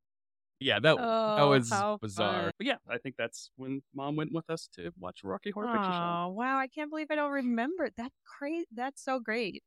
[0.64, 2.42] Yeah, that that Oh, was bizarre.
[2.44, 2.50] fun.
[2.57, 5.92] But yeah, I think that's when mom went with us to watch Rocky Horror Picture
[5.92, 6.00] Show.
[6.03, 6.57] Oh wow!
[6.57, 7.90] I can't believe I don't remember.
[7.96, 8.66] That's crazy.
[8.74, 9.62] That's so great.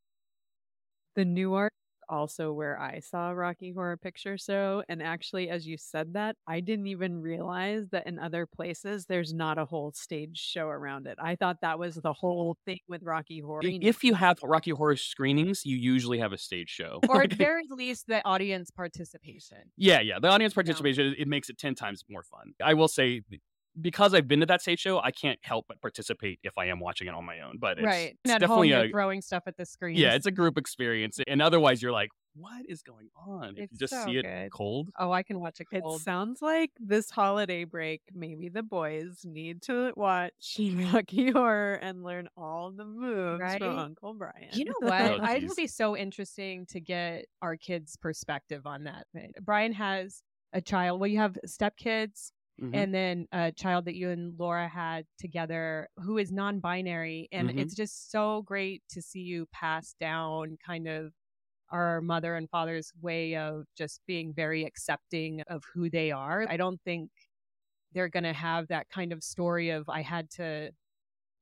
[1.15, 1.69] The Nuart
[2.09, 4.83] also where I saw Rocky Horror Picture Show.
[4.89, 9.33] And actually, as you said that, I didn't even realize that in other places there's
[9.33, 11.17] not a whole stage show around it.
[11.21, 13.61] I thought that was the whole thing with Rocky Horror.
[13.63, 16.99] If you have Rocky Horror screenings, you usually have a stage show.
[17.09, 19.57] Or at very least, the audience participation.
[19.75, 20.19] yeah, yeah.
[20.19, 22.53] The audience participation, it makes it 10 times more fun.
[22.63, 23.21] I will say,
[23.79, 26.79] because I've been to that stage show, I can't help but participate if I am
[26.79, 27.57] watching it on my own.
[27.59, 28.17] But it's, right.
[28.23, 29.95] it's And at home, you're a, throwing stuff at the screen.
[29.97, 31.19] yeah, it's a group experience.
[31.27, 33.55] And otherwise, you're like, what is going on?
[33.57, 34.51] If you just so see it good.
[34.51, 34.89] cold.
[34.99, 39.63] Oh, I can watch it It sounds like this holiday break, maybe the boys need
[39.63, 43.59] to watch Rocky Horror and learn all the moves Right?
[43.59, 44.49] from Uncle Brian.
[44.53, 44.93] You know Oh, what?
[45.21, 45.43] I- geez.
[45.45, 49.07] It'll be so interesting to get our kids' perspective on that.
[49.41, 50.21] Brian has
[50.53, 50.99] a child.
[50.99, 52.83] Well, you have stepkids, Mhm.
[52.83, 57.57] and then a child that you and Laura had together who is non-binary, and Mhm.
[57.57, 61.13] it's just so great to see you pass down kind of
[61.69, 66.45] our mother and father's way of just being very accepting of who they are.
[66.49, 67.11] I don't think
[67.93, 70.71] they're going to have that kind of story of I had to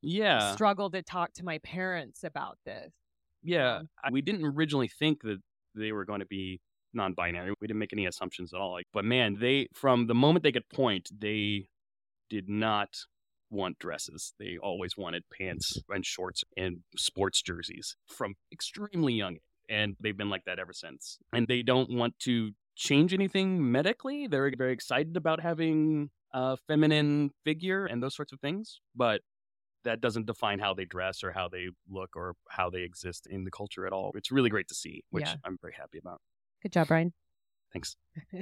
[0.02, 0.58] yeah.
[0.58, 2.94] struggle to talk to my parents about this.
[3.42, 5.40] Yeah, we didn't originally think that
[5.76, 6.62] they were going to be
[6.96, 7.54] non-binary.
[7.60, 8.72] We didn't make any assumptions at all.
[8.72, 11.68] Like, but man, they from the moment they could point, they
[12.30, 12.90] did not
[13.52, 14.34] want dresses.
[14.40, 19.38] They always wanted pants and shorts and sports jerseys from extremely young,
[19.70, 21.20] and they've been like that ever since.
[21.34, 24.28] And they don't want to change anything medically.
[24.28, 29.22] They're very excited about having a feminine figure and those sorts of things, but
[29.86, 33.44] that doesn't define how they dress or how they look or how they exist in
[33.46, 34.12] the culture at all.
[34.16, 35.36] It's really great to see, which Yeah.
[35.46, 36.20] I'm very happy about.
[36.66, 37.14] Good job, Brian.
[37.72, 37.96] Thanks.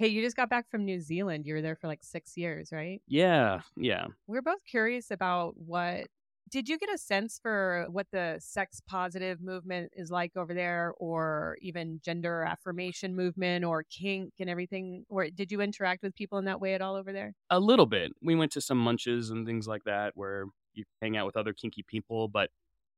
[0.00, 1.44] Hey, you just got back from New Zealand.
[1.44, 3.02] You were there for like six years, right?
[3.08, 4.06] Yeah, yeah.
[4.28, 6.06] We're both curious about what.
[6.48, 10.92] Did you get a sense for what the sex positive movement is like over there,
[11.00, 15.04] or even gender affirmation movement, or kink and everything?
[15.08, 17.34] Or did you interact with people in that way at all over there?
[17.50, 18.12] A little bit.
[18.22, 21.52] We went to some munches and things like that where you hang out with other
[21.52, 22.50] kinky people, but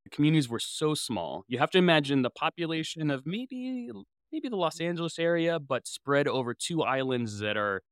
[0.05, 1.45] the communities were so small.
[1.49, 3.91] You have to imagine the population of maybe
[4.33, 7.83] maybe the Los Angeles area, but spread over two islands that are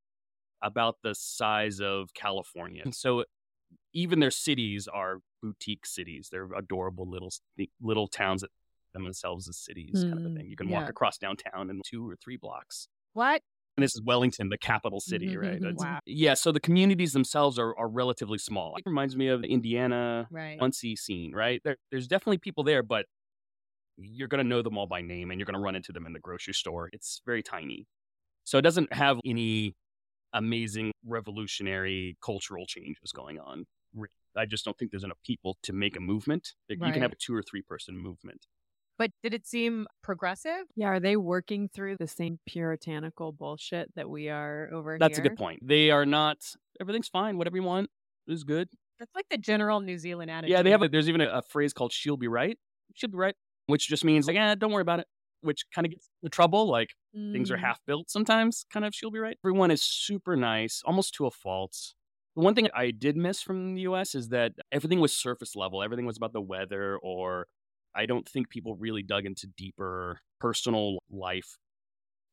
[0.62, 2.83] about the size of California.
[2.85, 3.24] And so
[3.92, 6.29] even their cities are boutique cities.
[6.33, 7.31] They're adorable little
[7.81, 8.51] little towns that
[8.94, 10.46] themselves as cities kind of a Hmm, thing.
[10.48, 10.81] You can yeah.
[10.81, 12.88] walk across downtown in two or three blocks.
[13.12, 13.42] What?
[13.77, 15.61] And this is Wellington, the capital city, right?
[15.61, 16.01] That's- Wow.
[16.05, 18.74] Yeah, so the communities themselves are, are relatively small.
[18.77, 20.59] It reminds me of the Indiana Right.
[20.59, 21.61] Muncie scene, right?
[21.62, 23.07] There, there's definitely people there, but
[23.98, 26.06] you're going to know them all by name and you're going to run into them
[26.06, 26.88] in the grocery store.
[26.92, 27.87] It's very tiny.
[28.44, 29.74] So it doesn't have any
[30.32, 33.66] amazing revolutionary cultural changes going on.
[34.37, 36.52] I just don't think there's enough people to make a movement.
[36.68, 38.46] Like, You can have a two or three person movement.
[38.98, 40.64] But did it seem progressive?
[40.74, 45.22] Yeah, are they working through the same puritanical bullshit that we are over That's a
[45.22, 45.61] good point.
[45.66, 46.38] They are not.
[46.80, 47.38] Everything's fine.
[47.38, 47.90] Whatever you want
[48.26, 48.68] is good.
[48.98, 50.50] That's like the general New Zealand attitude.
[50.50, 50.82] Yeah, they have.
[50.82, 52.58] A, there's even a, a phrase called "she'll be right."
[52.94, 53.37] She'll be right,
[53.68, 55.07] which just means like, eh, don't worry about it.
[55.42, 56.66] Which kind of gets the trouble.
[56.68, 57.61] Like things are Mm.
[57.61, 58.66] half built sometimes.
[58.72, 59.38] Kind of, she'll be right.
[59.44, 61.94] Everyone is super nice, almost to a fault.
[62.35, 64.14] The one thing I did miss from the U.S.
[64.16, 65.83] is that everything was surface level.
[65.83, 67.46] Everything was about the weather, or
[67.94, 71.57] I don't think people really dug into deeper personal life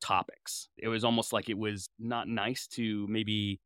[0.01, 0.69] topics.
[0.77, 3.59] It was almost like it was not nice to maybe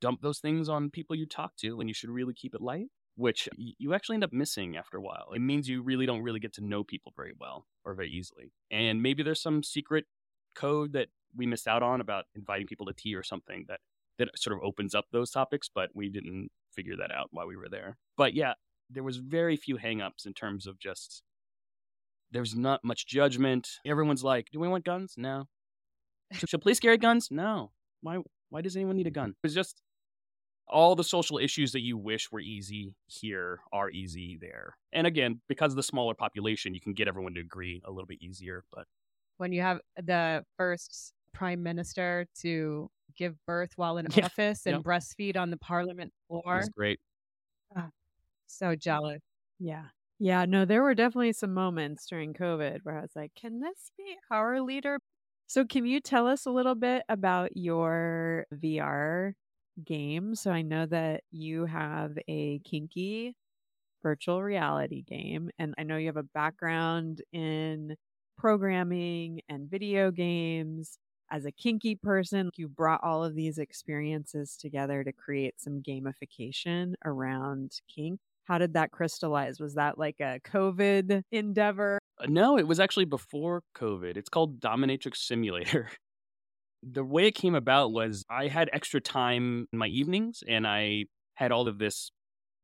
[0.00, 2.88] dump those things on people you talk to, and you should really keep it light,
[3.16, 5.28] which you actually end up missing after a while.
[5.34, 8.52] It means you really don't really get to know people very well or very easily.
[8.70, 10.04] And maybe there's some secret
[10.54, 13.80] code that we missed out on about inviting people to tea or something that
[14.18, 17.56] that sort of opens up those topics, but we didn't figure that out while we
[17.56, 17.98] were there.
[18.16, 18.54] But yeah,
[18.88, 21.22] there was very few hangups in terms of just
[22.30, 23.68] there's not much judgment.
[23.84, 25.14] Everyone's like, "Do we want guns?
[25.16, 25.48] No.
[26.32, 27.28] Should, police carry guns?
[27.30, 27.72] No.
[28.00, 28.18] Why?
[28.50, 29.34] Why does anyone need a gun?
[29.44, 29.82] It's just
[30.68, 34.76] all the social issues that you wish were easy here are easy there.
[34.92, 38.06] And again, because of the smaller population, you can get everyone to agree a little
[38.06, 38.64] bit easier.
[38.72, 38.86] But
[39.36, 44.82] when you have the first prime minister to give birth while in Yeah, office and
[44.82, 44.82] yep.
[44.82, 46.44] breastfeed on the parliament floor.
[46.52, 47.00] was great.
[47.74, 47.90] Ah,
[48.46, 49.22] so jealous.
[49.58, 49.88] Yeah.
[50.18, 53.90] Yeah, no, there were definitely some moments during COVID where I was like, can this
[53.98, 54.98] be our leader?
[55.48, 59.34] So, can you tell us a little bit about your VR
[59.84, 60.34] game?
[60.34, 63.34] So, I know that you have a kinky
[64.02, 67.96] virtual reality game, and I know you have a background in
[68.38, 70.98] programming and video games.
[71.30, 76.94] As a kinky person, you brought all of these experiences together to create some gamification
[77.04, 78.20] around kink.
[78.44, 79.58] How did that crystallize?
[79.58, 81.98] Was that like a COVID endeavor?
[82.20, 84.16] Uh, No, it was actually before COVID.
[84.16, 85.90] It's called Dominatrix Simulator.
[86.82, 91.06] The way it came about was I had extra time in my evenings and I
[91.34, 92.10] had all of this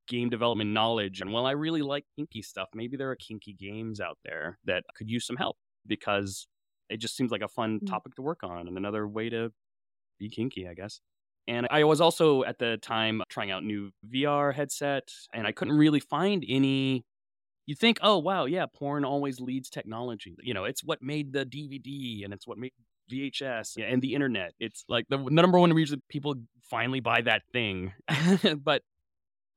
[0.08, 1.20] game development knowledge.
[1.20, 2.68] And well, I really like kinky stuff.
[2.74, 6.48] Maybe there are kinky games out there that could use some help because
[6.90, 7.86] it just seems like a fun Mm.
[7.86, 9.52] topic to work on and another way to
[10.18, 11.00] be kinky, I guess.
[11.48, 15.76] And I was also at the time trying out new VR headset and I couldn't
[15.76, 17.04] really find any
[17.66, 20.36] you think, oh wow, yeah, porn always leads technology.
[20.42, 22.72] You know, it's what made the DVD and it's what made
[23.10, 24.52] VHS and the internet.
[24.60, 27.92] It's like the, the number one reason people finally buy that thing.
[28.62, 28.82] but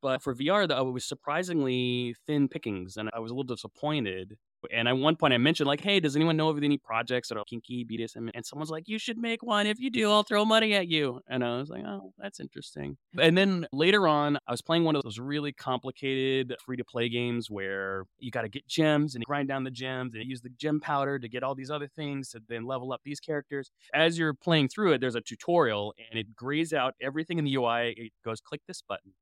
[0.02, 4.38] but for VR, though, it was surprisingly thin pickings, and I was a little disappointed.
[4.74, 7.38] And at one point, I mentioned like, "Hey, does anyone know of any projects that
[7.38, 9.68] are kinky BDSM?" And someone's like, "You should make one.
[9.68, 12.98] If you do, I'll throw money at you." And I was like, "Oh, that's interesting."
[13.20, 18.06] And then later on, I was playing one of those really complicated free-to-play games where
[18.20, 21.20] you got to get gems and grind down the gems and use the gem powder
[21.20, 23.72] to get all these other things to then level up these characters.
[23.94, 27.56] As you're playing through it, there's a tutorial and it grays out everything in the
[27.56, 27.94] UI.
[27.98, 29.14] It goes, "Click this button."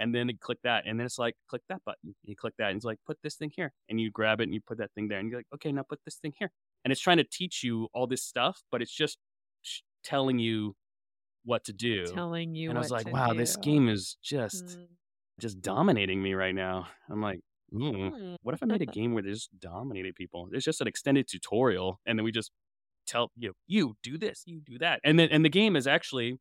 [0.00, 2.14] And then you click that, and then it's like click that button.
[2.24, 4.54] You click that, and it's like put this thing here, and you grab it and
[4.54, 6.50] you put that thing there, and you're like, okay, now put this thing here,
[6.84, 9.18] and it's trying to teach you all this stuff, but it's just
[10.02, 10.74] telling you
[11.44, 12.06] what to do.
[12.12, 14.86] Telling you and I was like, wow, this game is just Mm.
[15.38, 16.88] just dominating me right now.
[17.08, 17.40] I'm like,
[17.72, 18.36] Mm.
[18.42, 20.48] what if I made a game where they just dominated people?
[20.52, 22.50] It's just an extended tutorial, and then we just
[23.06, 26.38] tell you, you do this, you do that, and then and the game is actually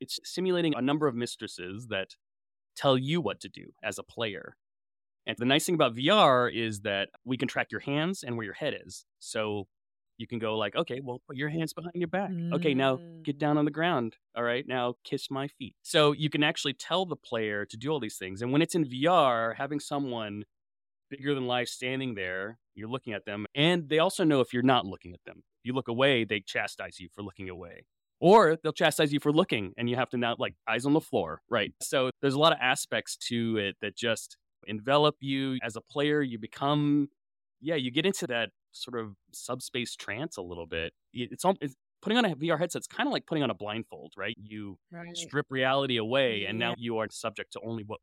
[0.00, 2.08] it's simulating a number of mistresses that
[2.74, 4.56] tell you what to do as a player.
[5.26, 8.44] And the nice thing about VR is that we can track your hands and where
[8.44, 9.06] your head is.
[9.20, 9.66] So
[10.18, 12.30] you can go like, okay, well, put your hands behind your back.
[12.52, 13.38] Okay, now get Mm.
[13.40, 14.16] down on the ground.
[14.36, 15.74] All right, now kiss my feet.
[15.82, 18.42] So you can actually tell the player to do all these things.
[18.42, 20.44] And when it's in VR, having someone
[21.10, 24.62] bigger than life standing there, you're looking at them, and they also know if you're
[24.62, 25.42] not looking at them.
[25.62, 27.86] If you look away, they chastise you for looking away.
[28.20, 31.00] Or they'll chastise you for looking, and you have to now like eyes on the
[31.00, 31.72] floor, right?
[31.82, 36.22] So there's a lot of aspects to it that just envelop you as a player.
[36.22, 37.08] You become,
[37.60, 40.92] yeah, you get into that sort of subspace trance a little bit.
[41.12, 44.12] It's, all, it's putting on a VR headset's kind of like putting on a blindfold,
[44.16, 44.34] right?
[44.40, 45.14] You Right.
[45.14, 46.68] strip reality away, and Yeah.
[46.70, 48.00] now you are subject to only what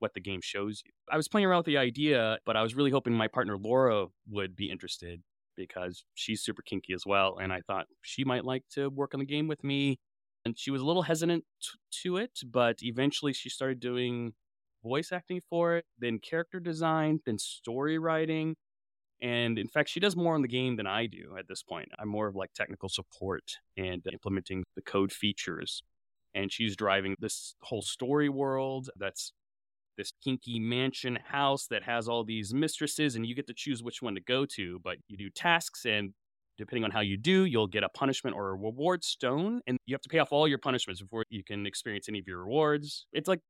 [0.00, 0.90] what the game shows you.
[1.10, 4.06] I was playing around with the idea, but I was really hoping my partner Laura
[4.28, 5.22] would be interested
[5.56, 9.20] because she's super kinky as well, and I thought she might like to work on
[9.20, 9.98] the game with me.
[10.46, 14.34] And she was a little hesitant t- to it, but eventually she started doing
[14.82, 18.54] voice acting for it, then character design, then story writing.
[19.22, 21.88] And in fact, she does more on the game than I do at this point.
[21.98, 25.82] I'm more of like technical support and implementing the code features.
[26.34, 29.32] And she's driving this whole story world that's
[29.96, 34.02] this kinky mansion house that has all these mistresses, and you get to choose which
[34.02, 34.80] one to go to.
[34.82, 36.12] But you do tasks, and
[36.58, 39.94] depending on how you do, you'll get a punishment or a reward stone, and you
[39.94, 43.06] have to pay off all your punishments before you can experience any of your rewards.
[43.12, 43.40] It's like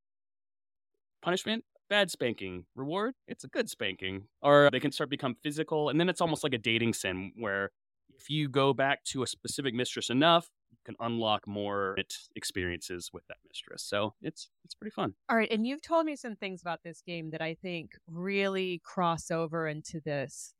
[1.21, 2.65] punishment, bad spanking.
[2.75, 4.23] Reward, it's a good spanking.
[4.41, 7.71] Or they can start become physical, and then it's almost like a dating sim where
[8.17, 10.47] if you go back to a specific mistress enough,
[10.85, 11.97] can unlock more
[12.35, 13.83] experiences with that mistress.
[13.83, 15.13] So it's it's pretty fun.
[15.29, 18.81] All right, and you've told me some things about this game that I think really
[18.83, 20.53] cross over into this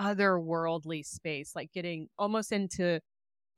[0.00, 3.00] otherworldly space, like getting almost into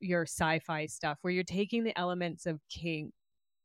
[0.00, 3.12] your sci-fi stuff where you're taking the elements of kink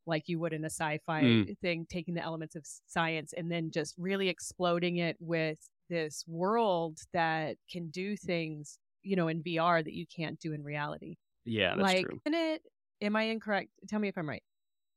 [0.06, 1.58] like you would in a sci-fi mm.
[1.60, 5.60] thing taking the elements of science and then just really exploding it with
[5.90, 10.64] this world that can do things you know in VR that you can't do in
[10.64, 11.16] reality.
[11.46, 12.20] Yeah, that's like, true.
[12.26, 12.62] Isn't it?
[13.02, 13.70] Am I incorrect?
[13.88, 14.44] Tell me if I'm right.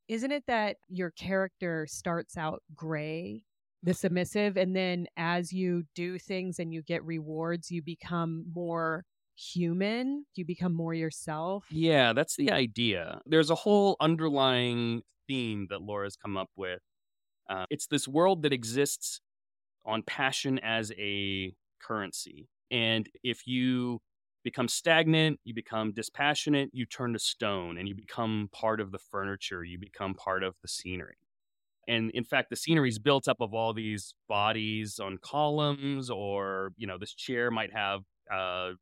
[0.09, 3.45] Isn't it that your character starts out gray,
[3.83, 9.05] the submissive, and then as you do things and you get rewards, you become more
[9.37, 10.27] human?
[10.35, 11.65] You become more yourself?
[11.71, 13.21] Yeah, that's the idea.
[13.27, 16.81] There's a whole underlying theme that Laura's come up with.
[17.49, 19.21] Uh, it's this world that exists
[19.85, 22.49] on passion as a currency.
[22.71, 24.01] And if you
[24.43, 28.99] become stagnant, you become dispassionate, you turn to stone and you become part of the
[28.99, 31.17] furniture, you become part of the scenery.
[31.89, 36.73] And in fact, the scenery is built up of all these bodies on columns, or,
[36.77, 38.73] you know, this chair might have uh,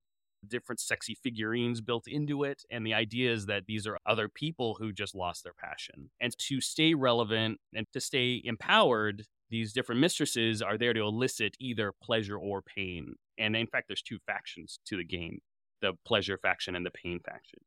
[0.47, 2.63] different sexy figurines built into it.
[2.71, 6.11] And the idea is that these are other people who just lost their passion.
[6.21, 11.57] And to stay relevant and to stay empowered, these different mistresses are there to elicit
[11.59, 13.15] either pleasure or pain.
[13.39, 15.41] And in fact, there's two factions to the game
[15.81, 17.61] the pleasure faction and the pain faction.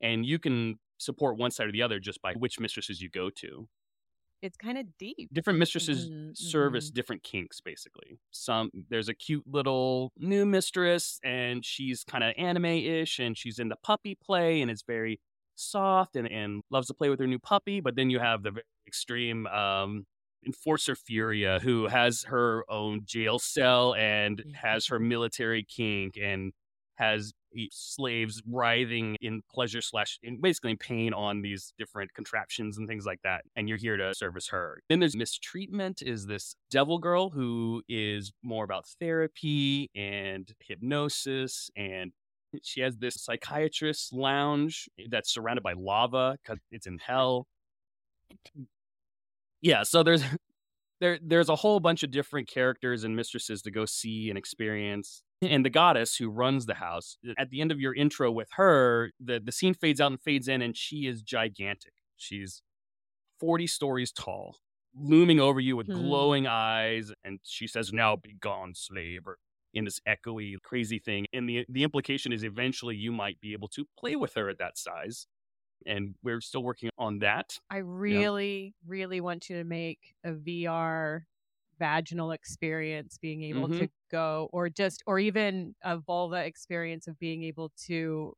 [0.00, 3.30] And you can support one side or the other just by which mistresses you go
[3.30, 3.68] to.
[4.42, 5.28] It's kind of deep.
[5.32, 6.94] Different mistresses mm-hmm, service mm-hmm.
[6.94, 8.18] different kinks, basically.
[8.32, 13.68] Some there's a cute little new mistress, and she's kind of anime-ish, and she's in
[13.68, 15.20] the puppy play, and it's very
[15.54, 17.80] soft and, and loves to play with her new puppy.
[17.80, 18.52] But then you have the
[18.84, 20.06] extreme um,
[20.44, 26.52] Enforcer Furia, who has her own jail cell and has her military kink and
[26.96, 27.32] has
[27.70, 33.04] slaves writhing in pleasure slash in basically in pain on these different contraptions and things
[33.06, 37.30] like that and you're here to service her then there's mistreatment is this devil girl
[37.30, 42.12] who is more about therapy and hypnosis and
[42.62, 47.46] she has this psychiatrist lounge that's surrounded by lava because it's in hell
[49.62, 50.22] yeah, so there's
[51.00, 55.22] there there's a whole bunch of different characters and mistresses to go see and experience.
[55.42, 59.10] And the goddess who runs the house, at the end of your intro with her,
[59.18, 61.94] the, the scene fades out and fades in, and she is gigantic.
[62.16, 62.62] She's
[63.40, 64.56] 40 stories tall,
[64.94, 65.94] looming over you with hmm.
[65.94, 67.12] glowing eyes.
[67.24, 69.38] And she says, Now be gone, slave, or
[69.74, 71.26] in this echoey, crazy thing.
[71.32, 74.58] And the the implication is eventually you might be able to play with her at
[74.58, 75.26] that size
[75.86, 77.58] and we're still working on that.
[77.70, 78.90] I really, yeah.
[78.90, 81.22] really want you to make a VR
[81.78, 83.80] vaginal experience being able mm-hmm.
[83.80, 88.32] to go or just or even a vulva experience of being able to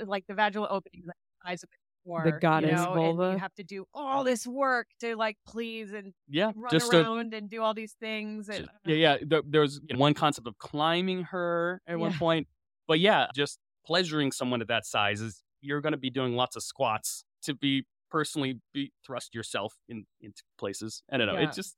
[0.00, 1.70] uh, like the vaginal opening like eyes of
[2.06, 3.32] more, the goddess you know, vulva.
[3.32, 7.34] You have to do all this work to like please and yeah, run just around
[7.34, 8.48] and do all these things.
[8.48, 9.16] And, just, yeah, yeah.
[9.22, 11.96] There, there was one concept of climbing her at yeah.
[11.96, 12.46] one point,
[12.86, 16.56] but yeah, just pleasuring someone at that size is you're going to be doing lots
[16.56, 21.02] of squats to be personally be thrust yourself in into places.
[21.10, 21.34] I don't know.
[21.34, 21.48] Yeah.
[21.48, 21.76] It's just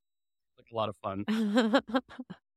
[0.58, 1.24] like a lot of fun.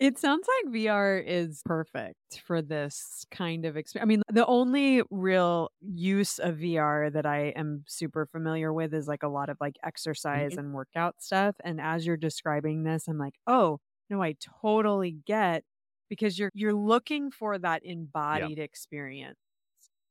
[0.00, 4.04] it sounds like VR is perfect for this kind of experience.
[4.04, 9.08] I mean, the only real use of VR that I am super familiar with is
[9.08, 10.60] like a lot of like exercise mm-hmm.
[10.60, 11.56] and workout stuff.
[11.64, 15.64] And as you're describing this, I'm like, oh, no, I totally get
[16.08, 19.36] because you're you're looking for that embodied experience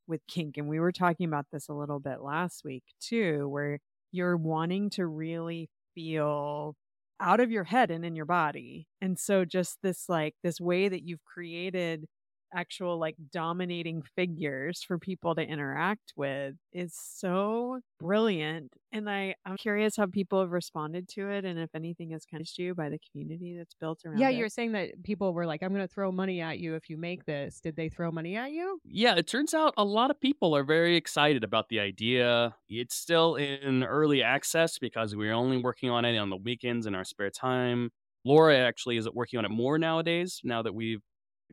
[0.05, 0.57] with kink.
[0.57, 3.79] And we were talking about this a little bit last week too, where
[4.11, 6.75] you're wanting to really feel
[7.19, 8.87] out of your head and in your body.
[9.01, 12.07] And so just this like this way that you've created
[12.53, 18.73] actual like dominating figures for people to interact with is so brilliant.
[18.91, 22.41] And I, I'm curious how people have responded to it and if anything has kind
[22.41, 24.35] of you by the community that's built around yeah, it.
[24.35, 26.97] you're saying that people were like, I'm going to throw money at you if you
[26.97, 27.59] make this.
[27.59, 28.79] Did they throw money at you?
[28.85, 32.55] Yeah, it turns out a lot of people are very excited about the idea.
[32.69, 36.95] It's still in early access because we're only working on it on the weekends in
[36.95, 37.91] our spare time
[38.27, 40.41] Laura actually is working on it more nowadays.
[40.43, 41.01] Now that we've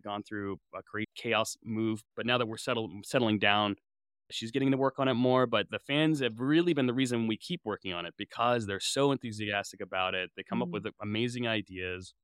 [0.02, 3.76] gone through a great chaos move, but now that we're settled, settling down,
[4.30, 5.46] she's getting to work on it more.
[5.46, 8.80] But the fans have really been the reason we keep working on it because they're
[8.80, 10.30] so enthusiastic about it.
[10.36, 10.74] They come mm-hmm.
[10.74, 12.14] up with amazing ideas.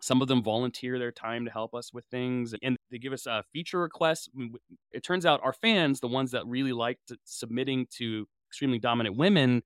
[0.00, 3.26] Some of them volunteer their time to help us with things and they give us
[3.26, 4.28] a feature requests.
[4.92, 9.62] It turns out our fans, the ones that really liked submitting to extremely dominant women,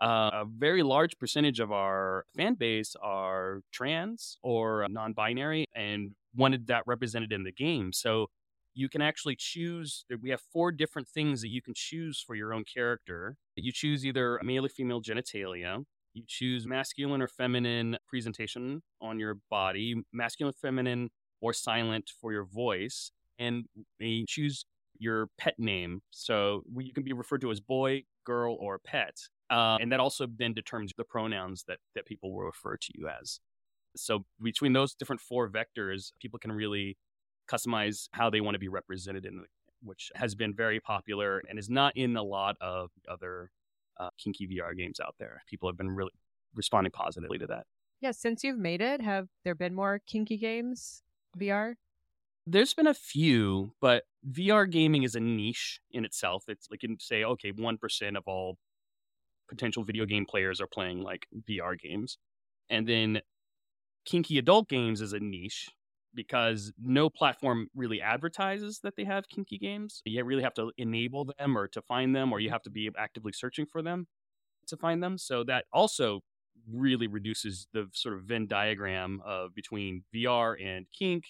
[0.00, 6.12] uh, a very large percentage of our fan base are trans or non binary and
[6.34, 7.92] wanted that represented in the game.
[7.92, 8.28] So
[8.74, 12.54] you can actually choose, we have four different things that you can choose for your
[12.54, 13.36] own character.
[13.54, 19.38] You choose either male or female genitalia, you choose masculine or feminine presentation on your
[19.50, 21.10] body, masculine, feminine,
[21.40, 23.64] or silent for your voice, and
[23.98, 24.64] you choose
[24.98, 26.00] your pet name.
[26.10, 29.16] So you can be referred to as boy, girl, or pet.
[29.50, 33.08] Uh, and that also then determines the pronouns that, that people will refer to you
[33.08, 33.40] as.
[33.96, 36.96] So between those different four vectors, people can really
[37.50, 39.44] customize how they want to be represented in the,
[39.82, 43.50] which has been very popular and is not in a lot of other
[44.00, 45.42] uh, kinky VR games out there.
[45.48, 46.12] People have been really
[46.54, 47.66] responding positively to that.
[48.00, 51.02] Yeah, since you've made it, have there been more kinky games
[51.38, 51.74] VR?
[52.46, 56.44] There's been a few, but VR gaming is a niche in itself.
[56.48, 58.58] It's like you can say, okay, 1% of all
[59.48, 62.18] potential video game players are playing like VR games.
[62.68, 63.20] And then
[64.04, 65.70] kinky adult games is a niche
[66.14, 70.02] because no platform really advertises that they have kinky games.
[70.04, 72.90] You really have to enable them or to find them, or you have to be
[72.98, 74.06] actively searching for them
[74.68, 75.18] to find them.
[75.18, 76.20] So that also
[76.70, 81.24] really reduces the sort of Venn diagram of between VR and kink.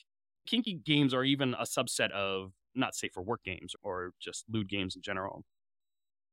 [0.47, 4.69] Kinky games are even a subset of not safe for work games or just lewd
[4.69, 5.45] games in general.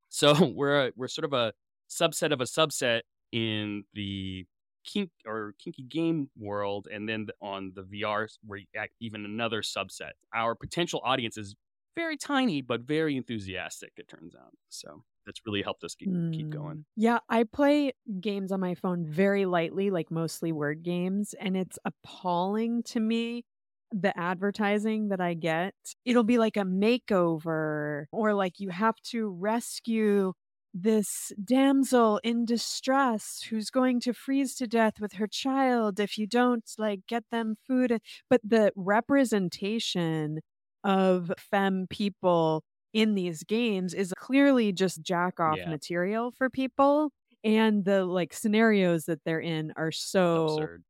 [0.09, 1.53] So we're a, we're sort of a
[1.89, 4.45] subset of a subset in the
[4.85, 8.61] kink or kinky game world, and then on the VR, we're
[8.99, 10.11] even another subset.
[10.33, 11.55] Our potential audience is
[11.95, 13.93] very tiny, but very enthusiastic.
[13.97, 16.33] It turns out, so that's really helped us keep, mm.
[16.33, 16.85] keep going.
[16.95, 21.77] Yeah, I play games on my phone very lightly, like mostly word games, and it's
[21.85, 23.43] appalling to me
[23.91, 25.73] the advertising that I get.
[26.05, 30.33] It'll be like a makeover or like you have to rescue
[30.73, 36.27] this damsel in distress who's going to freeze to death with her child if you
[36.27, 37.99] don't like get them food
[38.29, 40.39] but the representation
[40.83, 42.63] of femme people
[42.93, 45.69] in these games is clearly just jack off yeah.
[45.69, 47.11] material for people
[47.43, 50.83] and the like scenarios that they're in are so Absurd.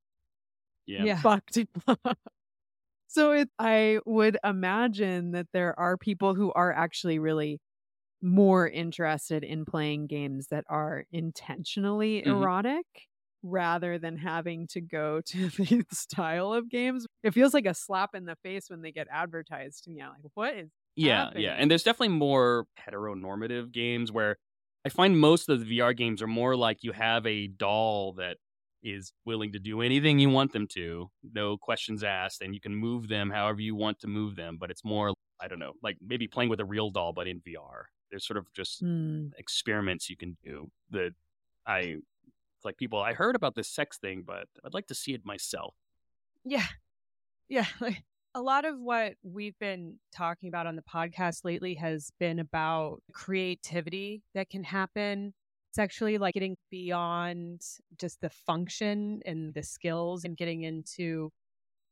[0.88, 1.22] yeah, yeah.
[1.22, 1.58] fucked
[3.08, 7.60] so it, i would imagine that there are people who are actually really
[8.22, 12.30] more interested in playing games that are intentionally mm-hmm.
[12.32, 12.86] erotic
[13.42, 17.06] rather than having to go to the style of games.
[17.24, 20.02] It feels like a slap in the face when they get advertised to me.
[20.02, 21.44] I'm like, what is Yeah, happening?
[21.44, 21.56] yeah.
[21.58, 24.38] And there's definitely more heteronormative games where
[24.86, 28.38] I find most of the VR games are more like you have a doll that
[28.82, 32.74] is willing to do anything you want them to, no questions asked, and you can
[32.76, 34.58] move them however you want to move them.
[34.60, 37.42] But it's more, I don't know, like maybe playing with a real doll, but in
[37.42, 37.84] VR.
[38.10, 39.32] There's sort of just mm.
[39.38, 41.14] experiments you can do that
[41.66, 41.98] I
[42.64, 45.76] like people I heard about this sex thing, but I'd like to see it myself.
[46.44, 46.66] Yeah.
[47.48, 47.66] Yeah.
[47.82, 48.04] Like
[48.36, 53.02] a lot of what we've been talking about on the podcast lately has been about
[53.12, 55.34] creativity that can happen
[55.72, 57.62] sexually, like getting beyond
[57.98, 61.32] just the function and the skills and getting into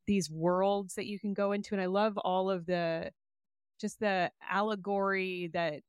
[0.05, 1.73] these worlds that you can go into.
[1.73, 3.11] And I love all of the
[3.79, 5.81] just the allegory that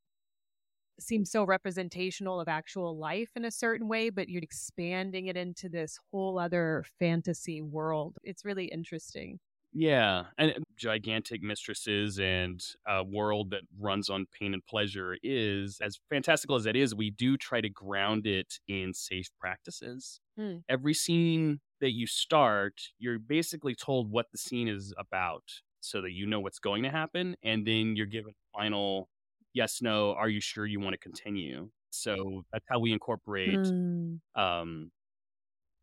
[1.01, 5.69] seems so representational of actual life in a certain way, but you're expanding it into
[5.69, 8.19] this whole other fantasy world.
[8.23, 9.41] It's really interesting.
[9.73, 16.01] Yeah, and gigantic mistresses and a world that runs on pain and pleasure is as
[16.09, 16.95] fantastical as that is.
[16.95, 20.21] We do try to ground it in safe practices.
[20.39, 20.63] Mm.
[20.69, 25.45] Every scene that you start, you're basically told what the scene is about,
[25.81, 29.09] so that you know what's going to happen, and then you're given final
[29.55, 31.69] yes, no, are you sure you want to continue?
[31.91, 34.19] So that's how we incorporate mm.
[34.35, 34.91] um,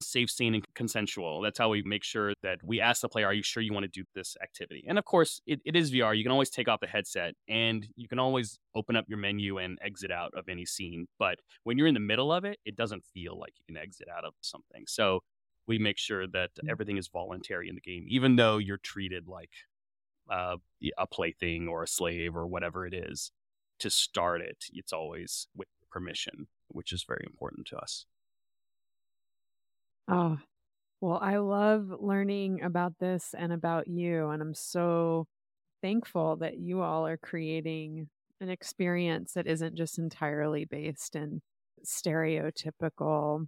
[0.02, 1.42] safe, sane, and consensual.
[1.42, 3.84] That's how we make sure that we ask the player, are you sure you want
[3.84, 4.86] to do this activity?
[4.88, 6.16] And of course, it, it is VR.
[6.16, 9.58] You can always take off the headset and you can always open up your menu
[9.58, 11.08] and exit out of any scene.
[11.18, 14.08] But when you're in the middle of it, it doesn't feel like you can exit
[14.16, 14.84] out of something.
[14.88, 15.22] So
[15.68, 16.70] we make sure that mm.
[16.70, 19.52] everything is voluntary in the game, even though you're treated like
[20.30, 20.58] uh,
[20.98, 23.32] a plaything or a slave or whatever it is
[23.80, 28.06] to start it, it's always with permission, which is very important to us.
[30.08, 30.38] Oh,
[31.02, 34.30] Well, I love learning about this and about you.
[34.30, 35.28] And I'm so
[35.82, 38.10] thankful that you all are creating
[38.42, 41.42] an experience that isn't just entirely based in
[41.86, 43.48] stereotypical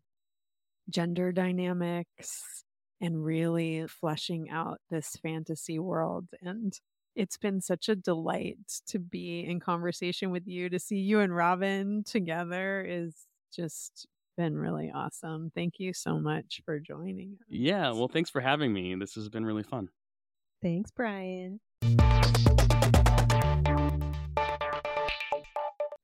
[0.89, 2.65] gender dynamics
[3.01, 6.28] and really fleshing out this fantasy world.
[6.41, 6.73] And
[7.18, 10.70] it's been such a delight to be in conversation with you.
[10.70, 13.15] To see you and Robin together is
[13.51, 14.05] just
[14.38, 15.51] been really awesome.
[15.55, 17.47] Thank you so much for joining us.
[17.49, 18.93] Yeah, well, thanks for having me.
[18.95, 19.89] This has been really fun.
[20.61, 21.59] Thanks, Brian.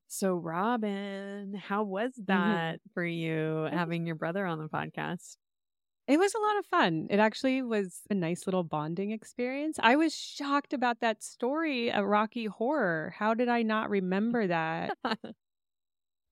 [0.08, 2.26] So, Robin, how was Mm-hmm.
[2.28, 5.38] that for you having your brother on the podcast?
[6.08, 7.08] It was a lot of fun.
[7.10, 9.80] It actually was a nice little bonding experience.
[9.82, 13.16] I was shocked about that story, a Rocky Horror.
[13.18, 14.98] How did I not remember that?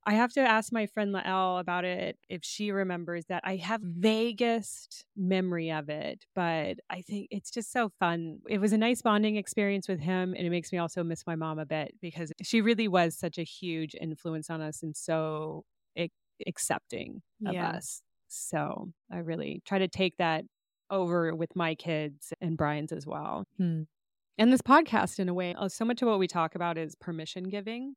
[0.06, 3.44] I have to ask my friend Lael about it if she remembers that.
[3.46, 4.02] I have mm-hmm.
[4.02, 8.40] vaguest memory of it, but I think it's just so fun.
[8.50, 11.36] It was a nice bonding experience with him, and it makes me also miss my
[11.36, 15.66] mom a bit because she really was such a huge influence on us and so
[15.96, 16.12] ac-
[16.48, 17.70] accepting of Yeah.
[17.70, 18.02] us.
[18.34, 20.46] So I really try to take that
[20.90, 23.46] over with my kids and Brian's as well.
[23.58, 23.84] Hmm.
[24.38, 26.96] And this podcast, in a way, uh, so much of what we talk about is
[26.96, 27.96] permission giving.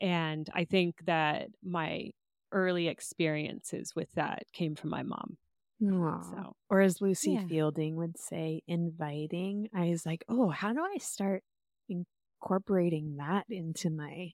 [0.00, 2.10] And I think that my
[2.52, 5.36] early experiences with that came from my mom.
[5.80, 7.46] So Or as Lucy Yeah.
[7.46, 9.68] Fielding would say, inviting.
[9.74, 11.42] I was like, oh, how do I start
[11.88, 14.32] incorporating that into my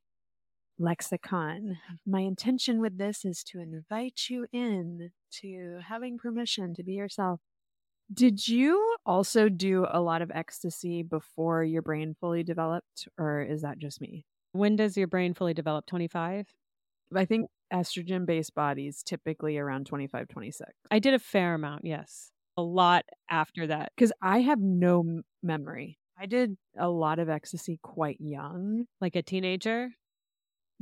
[0.78, 1.78] lexicon?
[2.06, 5.10] My intention with this is to invite you in
[5.40, 7.40] to having permission to be yourself.
[8.12, 13.62] Did you also do a lot of ecstasy before your brain fully developed, or is
[13.62, 14.26] that just me?
[14.52, 15.86] when does your brain fully develop?
[15.86, 16.46] 25?
[17.14, 20.70] I think estrogen based bodies typically around 25, 26.
[20.90, 22.30] I did a fair amount, yes.
[22.56, 23.92] A lot after that.
[23.96, 25.98] Because I have no memory.
[26.18, 28.84] I did a lot of ecstasy quite young.
[29.00, 29.88] Like a teenager?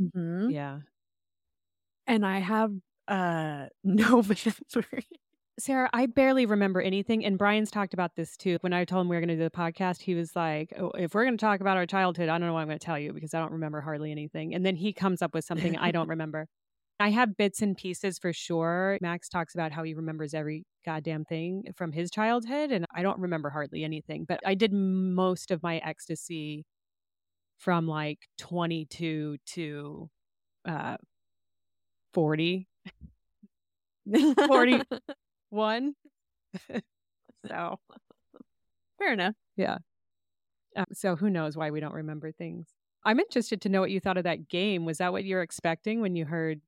[0.01, 0.51] Mm-hmm.
[0.51, 0.79] Yeah.
[2.07, 2.73] And I have
[3.09, 5.07] uh no memory.
[5.59, 7.25] Sarah, I barely remember anything.
[7.25, 8.57] And Brian's talked about this too.
[8.63, 10.91] When I told him we were going to do the podcast, he was like, oh,
[10.93, 12.85] if we're going to talk about our childhood, I don't know what I'm going to
[12.85, 14.55] tell you because I don't remember hardly anything.
[14.55, 16.47] And then he comes up with something I don't remember.
[16.99, 18.99] I have bits and pieces for sure.
[19.03, 22.71] Max talks about how he remembers every goddamn thing from his childhood.
[22.73, 24.25] And I don't remember hardly anything.
[24.27, 26.65] But I did most of my ecstasy
[27.61, 30.11] from like 22 to
[30.67, 30.97] uh,
[32.15, 32.67] 40.
[34.47, 34.83] 40.
[35.51, 35.95] One.
[37.47, 37.79] so,
[38.99, 39.35] Fair enough.
[40.77, 42.69] uh, so who knows why we don't remember things?
[43.05, 44.85] I'm interested to know what you thought of that game.
[44.85, 46.61] Was that what you were expecting when you heard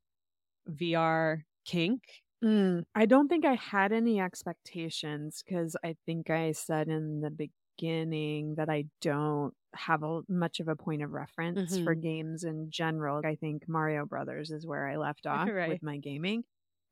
[0.71, 2.03] VR kink?
[2.43, 7.31] Mm, I don't think I had any expectations because I think I said in the
[7.31, 12.01] beginning that I don't have a, much of a point of reference for mm-hmm.
[12.01, 13.23] games in general.
[13.25, 15.69] I think Mario Brothers is where I left off Right.
[15.69, 16.45] with my gaming.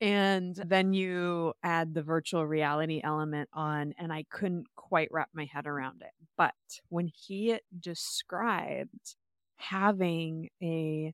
[0.02, 5.44] And then you add the virtual reality element on, and I couldn't quite wrap my
[5.44, 6.12] head around it.
[6.38, 6.54] But
[6.88, 9.16] when he described
[9.56, 11.12] having a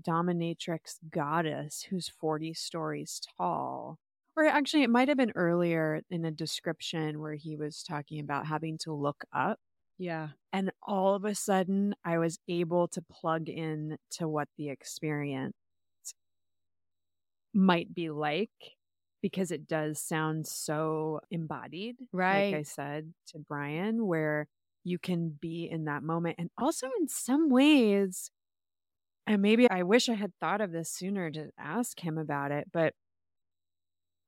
[0.00, 3.98] dominatrix goddess who's 40 stories tall.
[4.36, 8.46] Or actually, it might have been earlier in a description where he was talking about
[8.46, 9.58] having to look up.
[9.98, 10.28] Yeah.
[10.52, 15.54] And all of a sudden, I was able to plug in to what the experience
[17.54, 18.50] might be like
[19.22, 21.96] because it does sound so embodied.
[22.12, 22.52] Right.
[22.52, 24.46] Like I said to Brian, where
[24.84, 26.36] you can be in that moment.
[26.38, 28.30] And also, in some ways,
[29.26, 32.68] and maybe I wish I had thought of this sooner to ask him about it,
[32.72, 32.94] but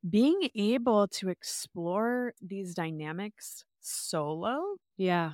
[0.09, 5.33] being able to explore these dynamics solo Yeah.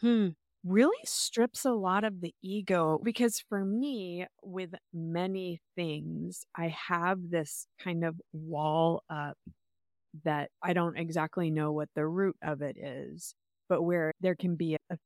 [0.00, 0.28] Hmm.
[0.64, 7.18] really strips a lot of the ego because for me with many things i have
[7.30, 9.36] this kind of wall up
[10.24, 13.34] that i don't exactly know what the root of it is
[13.68, 14.98] but where there can be a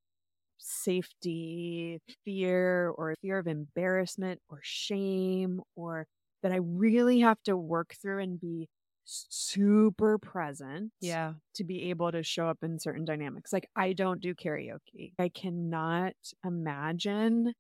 [0.59, 6.07] safety fear or fear of embarrassment or shame or
[6.43, 8.69] that i really have to work through and be
[9.05, 11.35] super present Yeah.
[11.55, 13.53] to be able to show up in certain dynamics.
[13.53, 15.13] Like I don't do karaoke.
[15.19, 17.55] I cannot imagine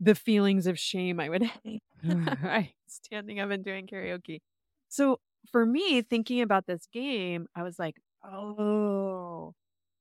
[0.00, 1.42] the feelings of shame I would
[2.02, 4.40] have standing up and doing karaoke.
[4.88, 5.20] So
[5.52, 9.54] for me, thinking about this game, I was like, oh,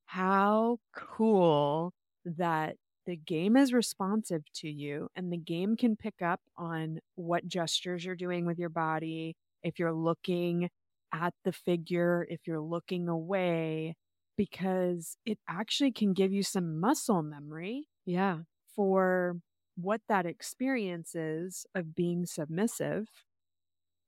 [0.05, 1.93] how cool
[2.26, 7.45] that the game is responsive to you and the game can pick up on what
[7.47, 9.36] gestures you're doing with your body.
[9.64, 10.70] If you're looking
[11.14, 13.95] at the figure, if you're looking away,
[14.38, 18.43] because it actually can give you some muscle memory Yeah.
[18.68, 19.36] for
[19.76, 23.07] what that experience is of being submissive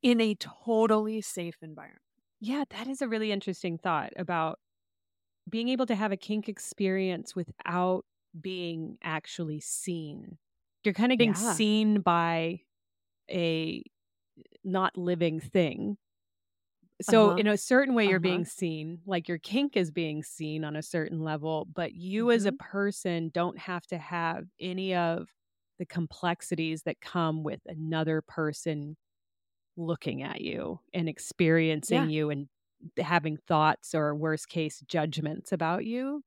[0.01, 2.01] in a totally safe environment.
[2.39, 4.59] Yeah, that is a really interesting thought about
[5.49, 8.05] being able to have a kink experience without
[8.39, 10.37] being actually seen.
[10.83, 11.35] You're kind of being Yeah.
[11.35, 12.61] seen by
[13.31, 13.83] a
[14.63, 15.97] not living thing.
[17.01, 17.35] So, Uh-huh.
[17.35, 18.21] in a certain way, you're Uh-huh.
[18.21, 22.45] being seen, like your kink is being seen on a certain level, but you as
[22.45, 22.53] a Mhm.
[22.53, 25.27] person don't have to have any of
[25.77, 28.95] the complexities that come with another person
[29.77, 32.09] looking at you and experiencing Yeah.
[32.09, 32.49] you and
[32.99, 36.23] having thoughts or worst case judgments about you.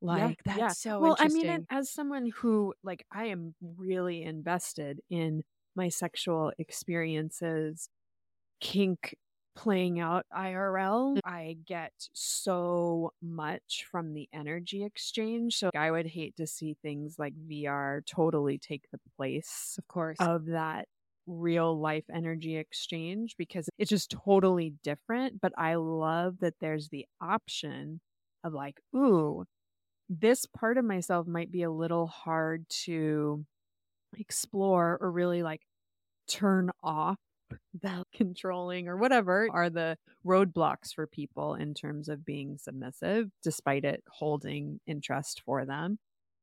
[0.00, 0.74] Like yeah, that's yeah.
[0.74, 1.16] so well.
[1.18, 5.42] I mean, as someone who like I am really invested in
[5.76, 7.88] my sexual experiences,
[8.60, 9.16] kink
[9.54, 11.20] playing out IRL, mm.
[11.24, 15.56] I get so much from the energy exchange.
[15.56, 20.16] So I would hate to see things like VR totally take the place of course.
[20.20, 20.86] of that
[21.26, 25.40] real life energy exchange because it's just totally different.
[25.40, 28.00] But I love that there's the option
[28.42, 29.44] of like, ooh,
[30.08, 33.44] this part of myself might be a little hard to
[34.18, 35.62] explore or really like
[36.28, 37.18] turn off
[37.82, 39.96] that controlling or whatever are the
[40.26, 45.98] roadblocks for people in terms of being submissive despite it holding interest for them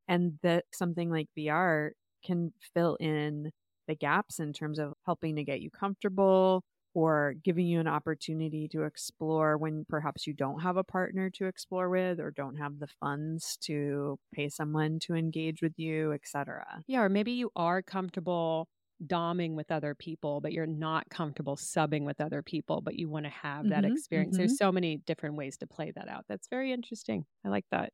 [0.07, 1.91] and that something like VR
[2.23, 3.51] can fill in
[3.87, 6.63] the gaps in terms of helping to get you comfortable
[6.93, 11.45] or giving you an opportunity to explore when perhaps you don't have a partner to
[11.47, 16.83] explore with or don't have the funds to pay someone to engage with you, etc.
[16.87, 18.67] yeah, or maybe you are comfortable
[19.05, 23.25] doming with other people, but you're not comfortable subbing with other people, but you want
[23.25, 24.37] to have that Mhm, experience.
[24.37, 24.37] mhm.
[24.37, 26.25] There's so many different ways to play that out.
[26.27, 27.25] That's very interesting.
[27.45, 27.93] I like that.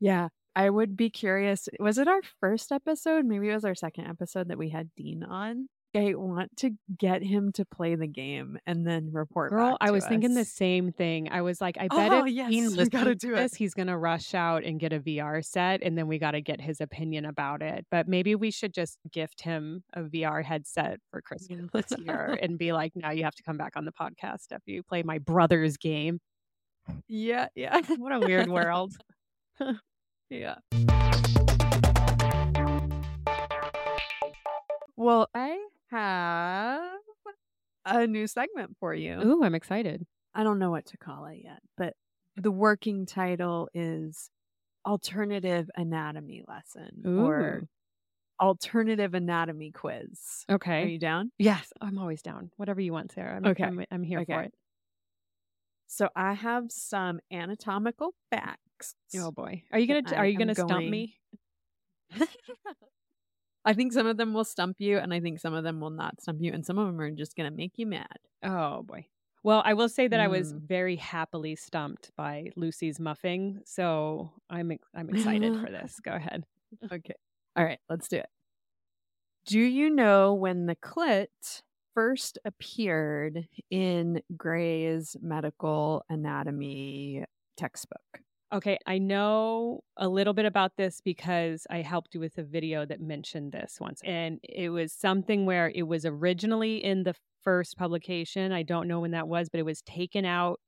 [0.00, 0.28] Yeah.
[0.56, 1.68] I would be curious.
[1.78, 3.24] Was it our first episode?
[3.24, 5.68] Maybe it was our second episode that we had Dean on.
[5.94, 10.06] I want to get him to play the game and then report Girl, I was
[10.06, 11.28] thinking the same thing.
[11.32, 13.36] I was like, I bet Oh, if yes, listens gotta to do it.
[13.38, 16.40] this, he's gonna rush out and get a VR set, and then we got to
[16.40, 17.86] get his opinion about it.
[17.90, 22.56] But maybe we should just gift him a VR headset for Christmas this year and
[22.56, 25.18] be like, "Now you have to come back on the podcast after you play my
[25.18, 26.20] brother's game."
[27.08, 27.80] Yeah, yeah.
[27.98, 28.94] What a weird world.
[30.30, 30.56] Yeah.
[34.96, 35.58] Well, I
[35.90, 36.92] have
[37.84, 39.20] a new segment for you.
[39.20, 40.06] Ooh, I'm excited.
[40.34, 41.94] I don't know what to call it yet, but
[42.36, 44.30] the working title is
[44.86, 47.62] Alternative Anatomy Lesson or
[48.40, 50.44] Alternative Anatomy Quiz.
[50.48, 50.84] Okay.
[50.84, 51.32] Are you down?
[51.38, 52.50] Yes, I'm always down.
[52.56, 53.36] Whatever you want, Sarah.
[53.36, 53.64] I'm, Okay.
[53.64, 54.54] I'm, I'm here for it.
[55.88, 58.94] So I have some anatomical facts.
[59.16, 61.16] Oh boy, are you gonna are you gonna stump me?
[63.64, 65.90] I think some of them will stump you, and I think some of them will
[65.90, 68.16] not stump you, and some of them are just going to make you mad.
[68.42, 69.06] Oh boy.
[69.42, 70.62] Well, I will say that I was Mm.
[70.66, 75.98] very happily stumped by Lucy's muffing, so I'm I'm excited for this.
[76.00, 76.44] Go ahead.
[76.92, 77.14] Okay.
[77.56, 78.28] All right, let's do it.
[79.46, 81.62] Do you know when the clit
[81.94, 87.24] first appeared in Gray's medical anatomy
[87.56, 88.20] textbook?
[88.52, 92.84] Okay, I know a little bit about this because I helped you with a video
[92.84, 94.00] that mentioned this once.
[94.04, 98.50] And it was something where it was originally in the first publication.
[98.50, 100.58] I don't know when that was, but it was taken out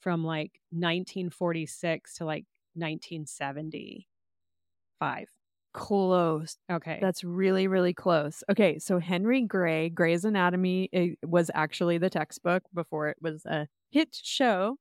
[0.00, 2.44] from like 1946 to like
[2.74, 5.26] 1975.
[5.72, 6.56] Close.
[6.70, 6.98] Okay.
[7.00, 8.44] That's really, really close.
[8.50, 13.66] Okay, so Henry Gray, Gray's Anatomy it was actually the textbook before it was a
[13.90, 14.76] hit show.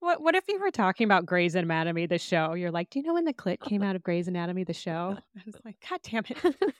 [0.00, 2.54] What what if you were talking about Grey's Anatomy, the show?
[2.54, 5.16] You're like, do you know when the clit came out of Grey's Anatomy, the show?
[5.36, 6.74] I was like, God damn it.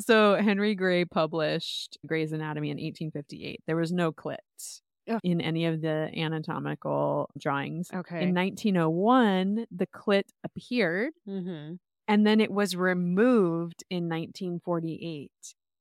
[0.00, 3.60] So Henry Gray published Gray's Anatomy in 1858.
[3.66, 4.36] There was no clit
[5.10, 5.20] Ugh.
[5.24, 7.90] in any of the anatomical drawings.
[7.92, 8.22] Okay.
[8.22, 11.74] In 1901, the clit appeared mm-hmm.
[12.06, 15.30] and then it was removed in 1948.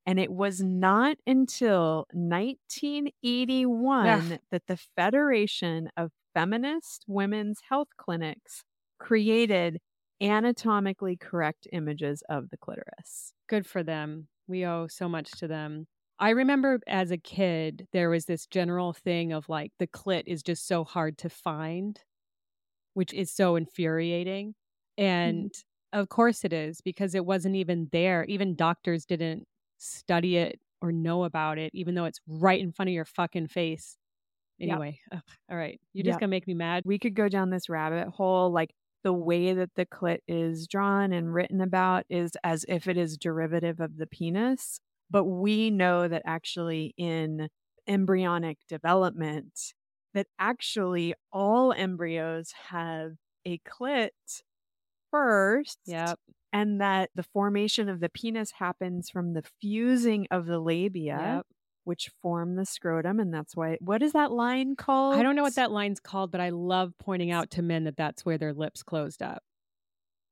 [0.08, 4.39] And it was not until 1981 Ugh.
[4.51, 8.64] that the Federation of Feminist Women's Health Clinics
[8.99, 9.80] created
[10.22, 13.34] anatomically correct images of the clitoris.
[13.49, 14.30] Good for them.
[14.47, 15.88] We owe so much to them.
[16.20, 20.41] I remember as a kid, there was this general thing of like the clit is
[20.41, 21.99] just so hard to find,
[22.93, 24.55] which is so infuriating.
[24.97, 25.05] Mm-hmm.
[25.05, 25.53] And
[25.91, 28.24] of course it is because it wasn't even there.
[28.26, 29.45] Even doctors didn't
[29.78, 33.47] study it or know about it, even though it's right in front of your fucking
[33.47, 33.97] face
[34.61, 34.84] Yep.
[34.84, 35.21] Anyway, ugh,
[35.51, 35.80] all right.
[35.93, 36.21] You're just Yep.
[36.21, 36.84] gonna make me mad.
[36.86, 38.73] we could go down this rabbit hole like
[39.03, 43.17] the way that the clit is drawn and written about is as if it is
[43.17, 47.49] derivative of the penis but we know that actually in
[47.88, 49.73] embryonic development
[50.13, 53.13] that actually all embryos have
[53.45, 54.09] a clit
[55.11, 56.19] first Yep.
[56.54, 61.45] And that the formation of the penis happens from the fusing of the labia Yep.
[61.84, 65.43] which form the scrotum and that's why what is that line called I don't know
[65.43, 68.54] what that line's called, but I love pointing out to men that that's where their
[68.54, 69.41] lips closed up.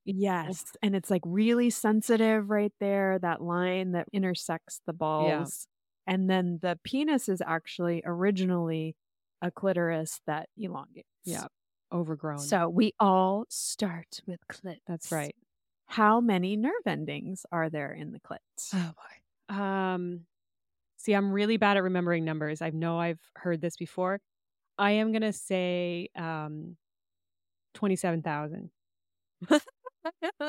[0.06, 0.64] Yes.
[0.84, 5.68] And it's like really sensitive right there, that line that intersects the balls.
[6.06, 8.96] And then the penis is actually originally
[9.42, 11.08] a clitoris that elongates.
[11.24, 11.46] Yeah.
[11.92, 12.38] Overgrown.
[12.38, 14.78] So we all start with clit.
[14.86, 15.36] that's right.
[15.88, 18.40] How many nerve endings are there in the clit?
[18.74, 19.56] Oh boy.
[19.56, 20.26] Um
[20.98, 22.62] see, I'm really bad at remembering numbers.
[22.62, 24.22] I know I've heard this before.
[24.78, 26.78] I am gonna say um
[27.74, 28.72] twenty seven thousand.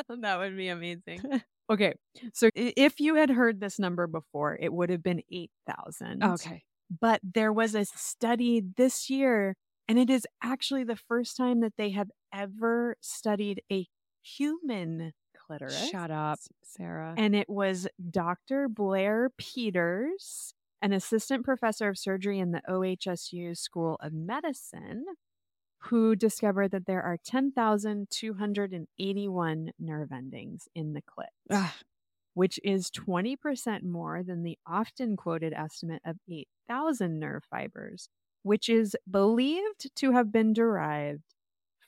[0.08, 1.20] that would be amazing.
[1.68, 1.94] Okay.
[2.32, 6.22] So if you had heard this number before, it would have been 8,000.
[6.22, 6.64] Okay.
[7.00, 9.56] but there was a study this year,
[9.88, 13.86] and it is actually the first time that they have ever studied a
[14.22, 15.12] human
[15.46, 15.90] clitoris.
[15.90, 17.14] Shut up, Sarah.
[17.16, 18.68] And it was Dr.
[18.68, 25.04] Blair Peters, an assistant professor of surgery in the OHSU School of Medicine,
[25.78, 31.70] who discovered that there are 10,281 nerve endings in the clit Ugh.
[32.34, 38.08] which is 20% more than the often quoted estimate of 8,000 nerve fibers,
[38.42, 41.22] which is believed to have been derived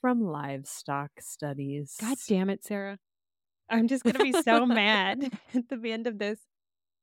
[0.00, 1.96] from livestock studies.
[2.00, 2.98] God damn it, Sarah.
[3.70, 6.38] I'm just gonna be so mad at the end of this.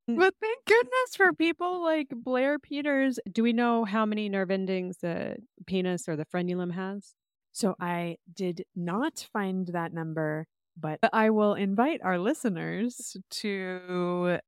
[0.10, 0.18] Mm.
[0.18, 3.20] But thank goodness for people like Blair Peters.
[3.32, 7.14] Do we know how many nerve endings the penis or the frenulum has?
[7.52, 10.46] So I did not find that number,
[10.78, 14.40] but I will invite our listeners to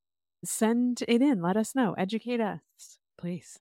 [0.43, 1.41] send it in.
[1.41, 1.93] Let us know.
[1.97, 2.59] Educate us.
[3.17, 3.59] Please.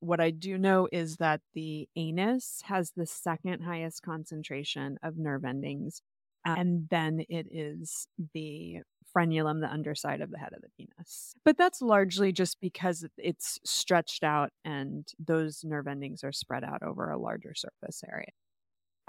[0.00, 5.44] What I do know is that the anus has the second highest concentration of nerve
[5.44, 6.02] endings.
[6.46, 8.78] Uh, And then it is the
[9.16, 11.34] frenulum, the underside of the head of the penis.
[11.44, 16.82] But that's largely just because it's stretched out and those nerve endings are spread out
[16.82, 18.28] over a larger surface area.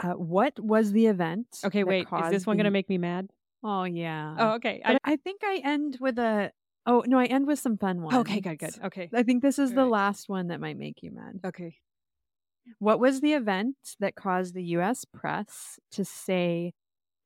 [0.02, 1.46] Uh, what was the event?
[1.64, 2.08] Okay, wait.
[2.24, 3.30] Is this one the- gonna make me mad?
[3.64, 4.36] Oh, yeah.
[4.40, 4.82] Oh, okay.
[4.84, 6.52] But I think I end with a.
[6.88, 8.18] Oh, no, I end with some fun ones.
[8.18, 8.74] okay, good, good.
[8.86, 9.08] Okay.
[9.14, 9.92] I think this is the Alright.
[9.92, 11.42] last one that might make you mad.
[11.46, 11.76] Okay.
[12.80, 16.74] What was the event that caused the US press to say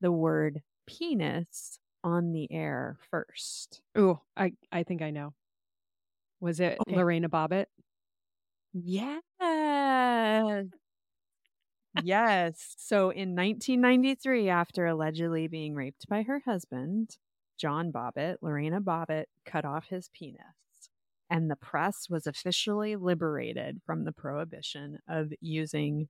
[0.05, 3.81] the word penis on the air first?
[3.97, 5.33] Ooh, I, I think I know.
[6.39, 6.95] Was it Okay.
[6.95, 7.65] Lorena Bobbitt?
[8.71, 9.23] Yes.
[12.03, 12.75] yes.
[12.77, 17.17] So in 1993, after allegedly being raped by her husband,
[17.57, 20.39] John Bobbitt, Lorena Bobbitt cut off his penis.
[21.31, 26.09] And the press was officially liberated from the prohibition of using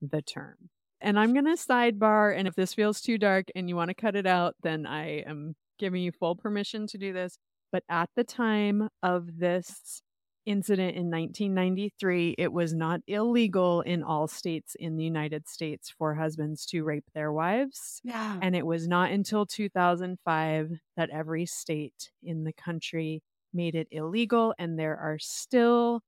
[0.00, 0.70] the term.
[1.00, 2.36] And I'm going to sidebar.
[2.36, 5.20] And if this feels too dark and you want to cut it out, then I
[5.20, 7.38] am giving you full permission to do this.
[7.72, 10.00] But at the time of this
[10.46, 16.14] incident in 1993, it was not illegal in all states in the United States for
[16.14, 18.00] husbands to rape their wives.
[18.04, 18.38] Yeah.
[18.40, 23.22] And it was not until 2005 that every state in the country
[23.52, 24.54] made it illegal.
[24.58, 26.00] And there are still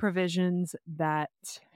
[0.00, 1.30] provisions that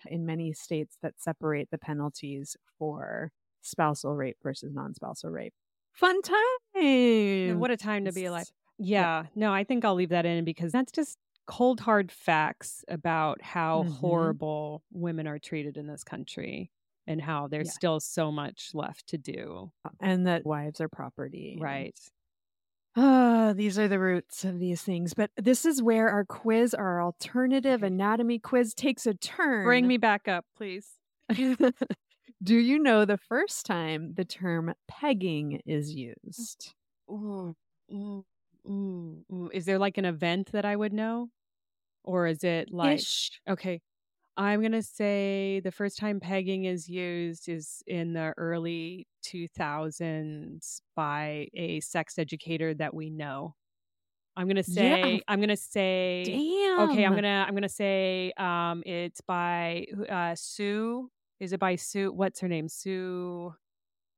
[0.06, 3.30] in many states that separate the penalties for
[3.62, 5.52] spousal rape versus non-spousal rape.
[5.92, 7.58] Fun time.
[7.60, 8.46] what a time to be alive.
[8.78, 9.24] Yeah.
[9.34, 11.16] No, I think I'll leave that in because that's just
[11.46, 13.96] cold hard facts about how Mhm.
[13.98, 16.70] horrible women are treated in this country
[17.06, 17.72] and how there's Yeah.
[17.72, 19.70] still so much left to do.
[20.00, 21.58] and that wives are property.
[21.60, 21.94] Right.
[22.96, 25.14] Ah, these are the roots of these things.
[25.14, 29.64] But this is where our quiz, our alternative anatomy quiz, takes a turn.
[29.64, 30.88] Bring me back up, please.
[31.28, 36.14] Do you know the first time the term pegging is mm.
[36.24, 36.74] used?
[37.10, 37.56] Ooh,
[37.92, 38.24] ooh,
[38.68, 39.50] ooh, ooh.
[39.52, 41.30] Is there like an event that I would know?
[42.04, 43.40] Or is it like Ish.
[43.48, 43.80] okay.
[44.36, 51.48] I'm gonna say the first time pegging is used is in the early 2000s by
[51.54, 53.54] a sex educator that we know.
[54.36, 54.96] I'm gonna Yeah.
[54.96, 56.78] say I'm gonna say Damn.
[56.78, 57.04] okay.
[57.04, 61.10] I'm gonna I'm gonna say um it's by uh Sue.
[61.40, 62.12] Is it by Sue?
[62.12, 62.68] What's her name?
[62.68, 63.54] Sue.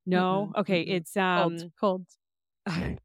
[0.06, 0.52] No.
[0.52, 0.82] Mm-mm, okay.
[0.82, 0.88] mm-mm.
[0.88, 1.72] It's um.
[1.78, 2.06] cold.
[2.06, 2.06] Cold.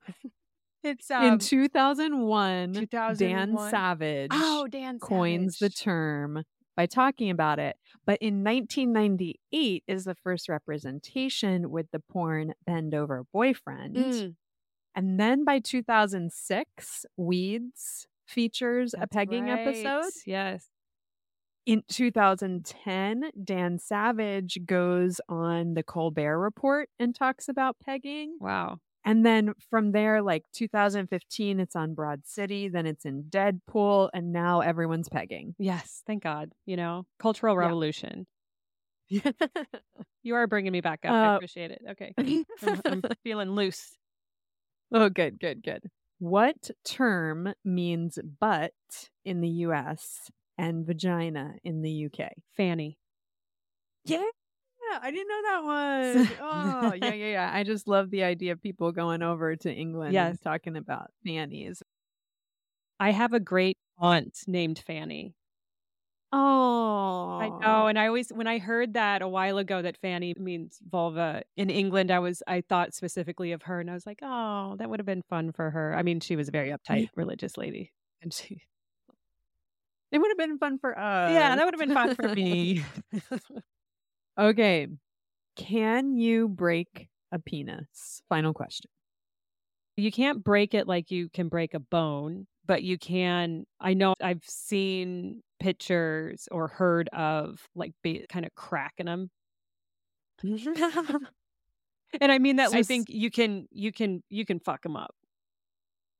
[0.82, 6.44] It's In um, 2001, Dan Savage oh Dan coins the term
[6.76, 7.76] by talking about it.
[8.06, 13.96] But in 1998 is the first representation with the porn Bend Over Boyfriend.
[13.96, 14.34] Mm,
[14.94, 20.12] And then by 2006, Weeds features a that's pegging episode.
[20.24, 20.68] Yes.
[21.66, 28.38] In 2010, Dan Savage goes on the Colbert Report and talks about pegging.
[28.40, 28.78] Wow.
[29.04, 32.68] And then from there, like 2015, it's on Broad City.
[32.68, 34.10] Then it's in Deadpool.
[34.12, 35.54] And now everyone's pegging.
[35.58, 36.02] Yes.
[36.06, 36.52] Thank God.
[36.66, 38.26] You know, cultural revolution.
[39.08, 39.30] Yeah.
[40.24, 41.12] You are bringing me back up.
[41.12, 41.80] I Uh, appreciate it.
[41.90, 42.12] Okay.
[42.18, 42.44] I'm,
[42.84, 43.96] I'm feeling loose.
[44.92, 45.84] oh, good, good, good.
[46.18, 48.72] What term means butt
[49.24, 50.28] in the US
[50.58, 52.32] and vagina in the UK?
[52.56, 52.98] Fanny.
[54.04, 54.24] Yeah,
[55.02, 56.28] I didn't know that one.
[56.40, 57.50] oh, yeah, yeah, yeah.
[57.52, 60.30] I just love the idea of people going over to England Yes.
[60.30, 61.82] and talking about fannies.
[63.00, 65.34] I have a great aunt named Fanny.
[66.30, 70.34] Oh, I know, and I always when I heard that a while ago that Fanny
[70.38, 74.18] means vulva in England, I was I thought specifically of her, and I was like,
[74.22, 75.94] oh, that would have been fun for her.
[75.96, 78.60] I mean, she was a very uptight religious lady, and she,
[80.12, 81.32] It would have been fun for us.
[81.32, 82.84] yeah, that would have been fun for me.
[84.38, 84.86] okay.
[85.56, 88.22] Can you break a penis?
[88.28, 88.90] Final question.
[89.96, 93.64] you can't break it like you can break a bone, but you can.
[93.80, 99.30] I know I've seen pictures or heard of like be, kind of cracking them,
[100.44, 101.16] mm-hmm.
[102.20, 102.72] and I mean that.
[102.72, 105.14] I think you can, you can, you can fuck them up.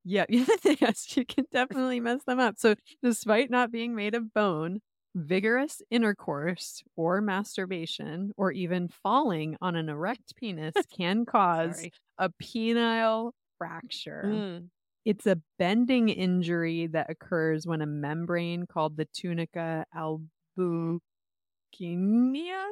[0.04, 0.24] Yeah,
[0.80, 2.56] yes, you can definitely mess them up.
[2.58, 4.80] So, despite not being made of bone,
[5.14, 11.88] vigorous intercourse or masturbation or even falling on an erect penis can cause
[12.18, 14.24] a penile fracture.
[14.24, 14.70] Mm.
[15.04, 21.00] It's a bending injury that occurs when a membrane called the tunica albuginea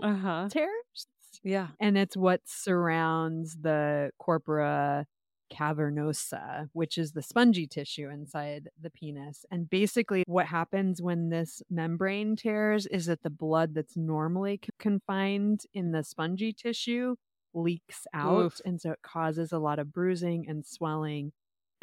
[0.01, 0.51] Uh huh.
[0.51, 1.07] tears.
[1.43, 1.72] Yeah.
[1.80, 5.07] And it's what surrounds the corpora
[5.53, 9.45] cavernosa, which is the spongy tissue inside the penis.
[9.51, 15.63] And basically, what happens when this membrane tears is that the blood that's normally confined
[15.73, 17.17] in the spongy tissue
[17.55, 18.39] leaks out.
[18.39, 18.61] Oof.
[18.65, 21.33] And so it causes a lot of bruising and swelling.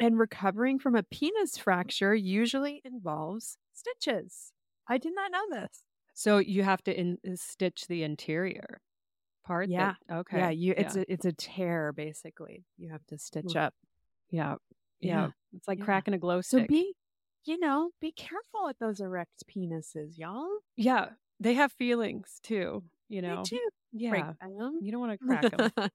[0.00, 4.52] And recovering from a penis fracture usually involves stitches.
[4.88, 5.82] I did not know this.
[6.14, 8.80] So you have to in, uh, stitch the interior
[9.44, 9.68] part.
[9.68, 10.18] that- Yeah.
[10.20, 10.38] okay.
[10.38, 11.02] Yeah, you it's yeah.
[11.02, 12.64] a it's a tear basically.
[12.76, 13.74] You have to stitch up.
[14.30, 14.56] yeah.
[15.00, 15.30] Yeah.
[15.54, 15.84] It's like Yeah.
[15.84, 16.94] cracking a glow So be,
[17.44, 20.48] you know, be careful with those erect penises, y'all.
[20.76, 21.10] yeah.
[21.40, 22.84] They have feelings too.
[23.08, 23.42] You They know.
[23.92, 24.10] Yeah.
[24.10, 24.78] break them.
[24.80, 25.70] You don't want to crack them.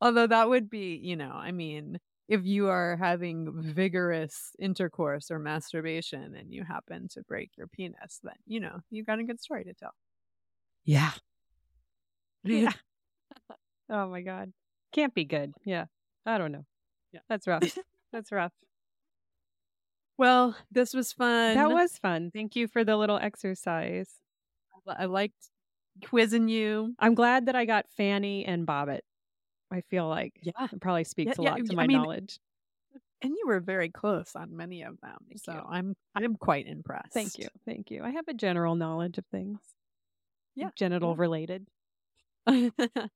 [0.00, 5.38] Although that would be, you know, I mean, if you are having vigorous intercourse or
[5.40, 9.40] masturbation and you happen to break your penis, then you know you've got a good
[9.40, 9.94] story to tell.
[10.84, 11.12] yeah.
[12.56, 12.72] Yeah.
[13.90, 14.52] oh my god.
[14.92, 15.54] Can't be good.
[15.64, 15.86] Yeah.
[16.26, 16.64] I don't know.
[17.12, 17.20] Yeah.
[17.28, 17.62] That's rough.
[18.12, 18.52] That's rough.
[20.16, 21.54] Well, this was fun.
[21.54, 22.30] That was fun.
[22.34, 24.10] Thank you for the little exercise.
[24.86, 25.50] I liked
[26.04, 26.94] quizzing you.
[26.98, 29.00] I'm glad that I got Fanny and Bobbitt.
[29.70, 30.66] I feel like Yeah.
[30.72, 32.38] it probably speaks a yeah, lot to I my mean, knowledge.
[33.20, 35.16] And you were very close on many of them.
[35.28, 35.62] Thank so you.
[35.68, 37.12] I'm I'm quite impressed.
[37.12, 37.48] Thank you.
[37.66, 38.02] Thank you.
[38.04, 39.58] I have a general knowledge of things.
[40.54, 41.16] Yeah, Genital yeah.
[41.18, 41.66] related.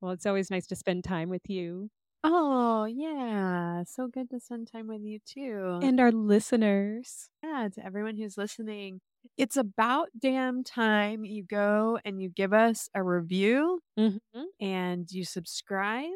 [0.00, 1.90] Well, it's always nice to spend time with you
[2.28, 3.84] oh, yeah.
[3.86, 5.78] So good to spend time with you too.
[5.80, 7.30] and our listeners.
[7.42, 9.00] yeah, to everyone who's listening.
[9.36, 14.42] It's about damn time you go and you give us a review Mm-hmm.
[14.60, 16.10] and you subscribe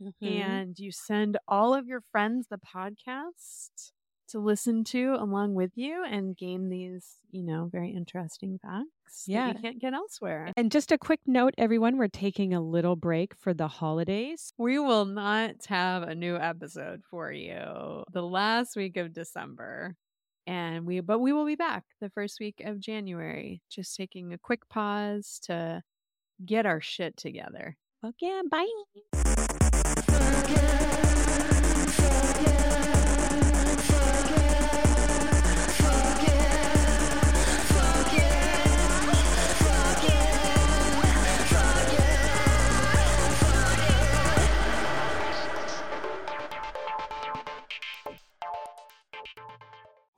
[0.00, 0.26] Mm-hmm.
[0.26, 3.90] and you send all of your friends the podcast
[4.28, 8.86] to listen to along with you and gain these, you know, very interesting facts
[9.26, 9.48] Yeah.
[9.48, 10.52] you can't get elsewhere.
[10.56, 14.52] And just a quick note, everyone, we're taking a little break for the holidays.
[14.58, 19.96] We will not have a new episode for you the last week of December.
[20.46, 23.60] And we but we will be back the first week of January.
[23.70, 25.82] Just taking a quick pause to
[26.44, 27.76] get our shit together.
[28.04, 28.66] Okay, bye.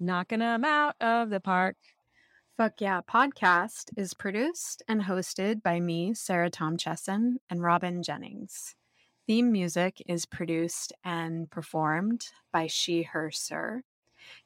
[0.00, 1.76] Knocking them out of the park.
[2.56, 8.74] Fuck Yeah podcast is produced and hosted by me, Sarah Tom Chesson, and Robin Jennings.
[9.26, 13.82] theme music is produced and performed by She Her Sir.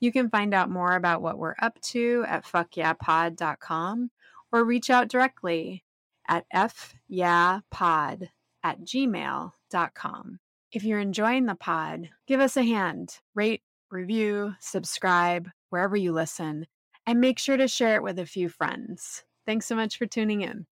[0.00, 4.10] You can find out more about what we're up to at fuckyeahpod.com
[4.52, 5.84] or reach out directly
[6.28, 8.28] at fyeahpod
[8.62, 10.38] at gmail.com.
[10.72, 13.62] If you're enjoying the pod, give us a hand, rate,
[13.94, 16.66] review, subscribe wherever you listen,
[17.06, 19.24] and make sure to share it with a few friends.
[19.46, 20.66] Thanks so much for tuning in.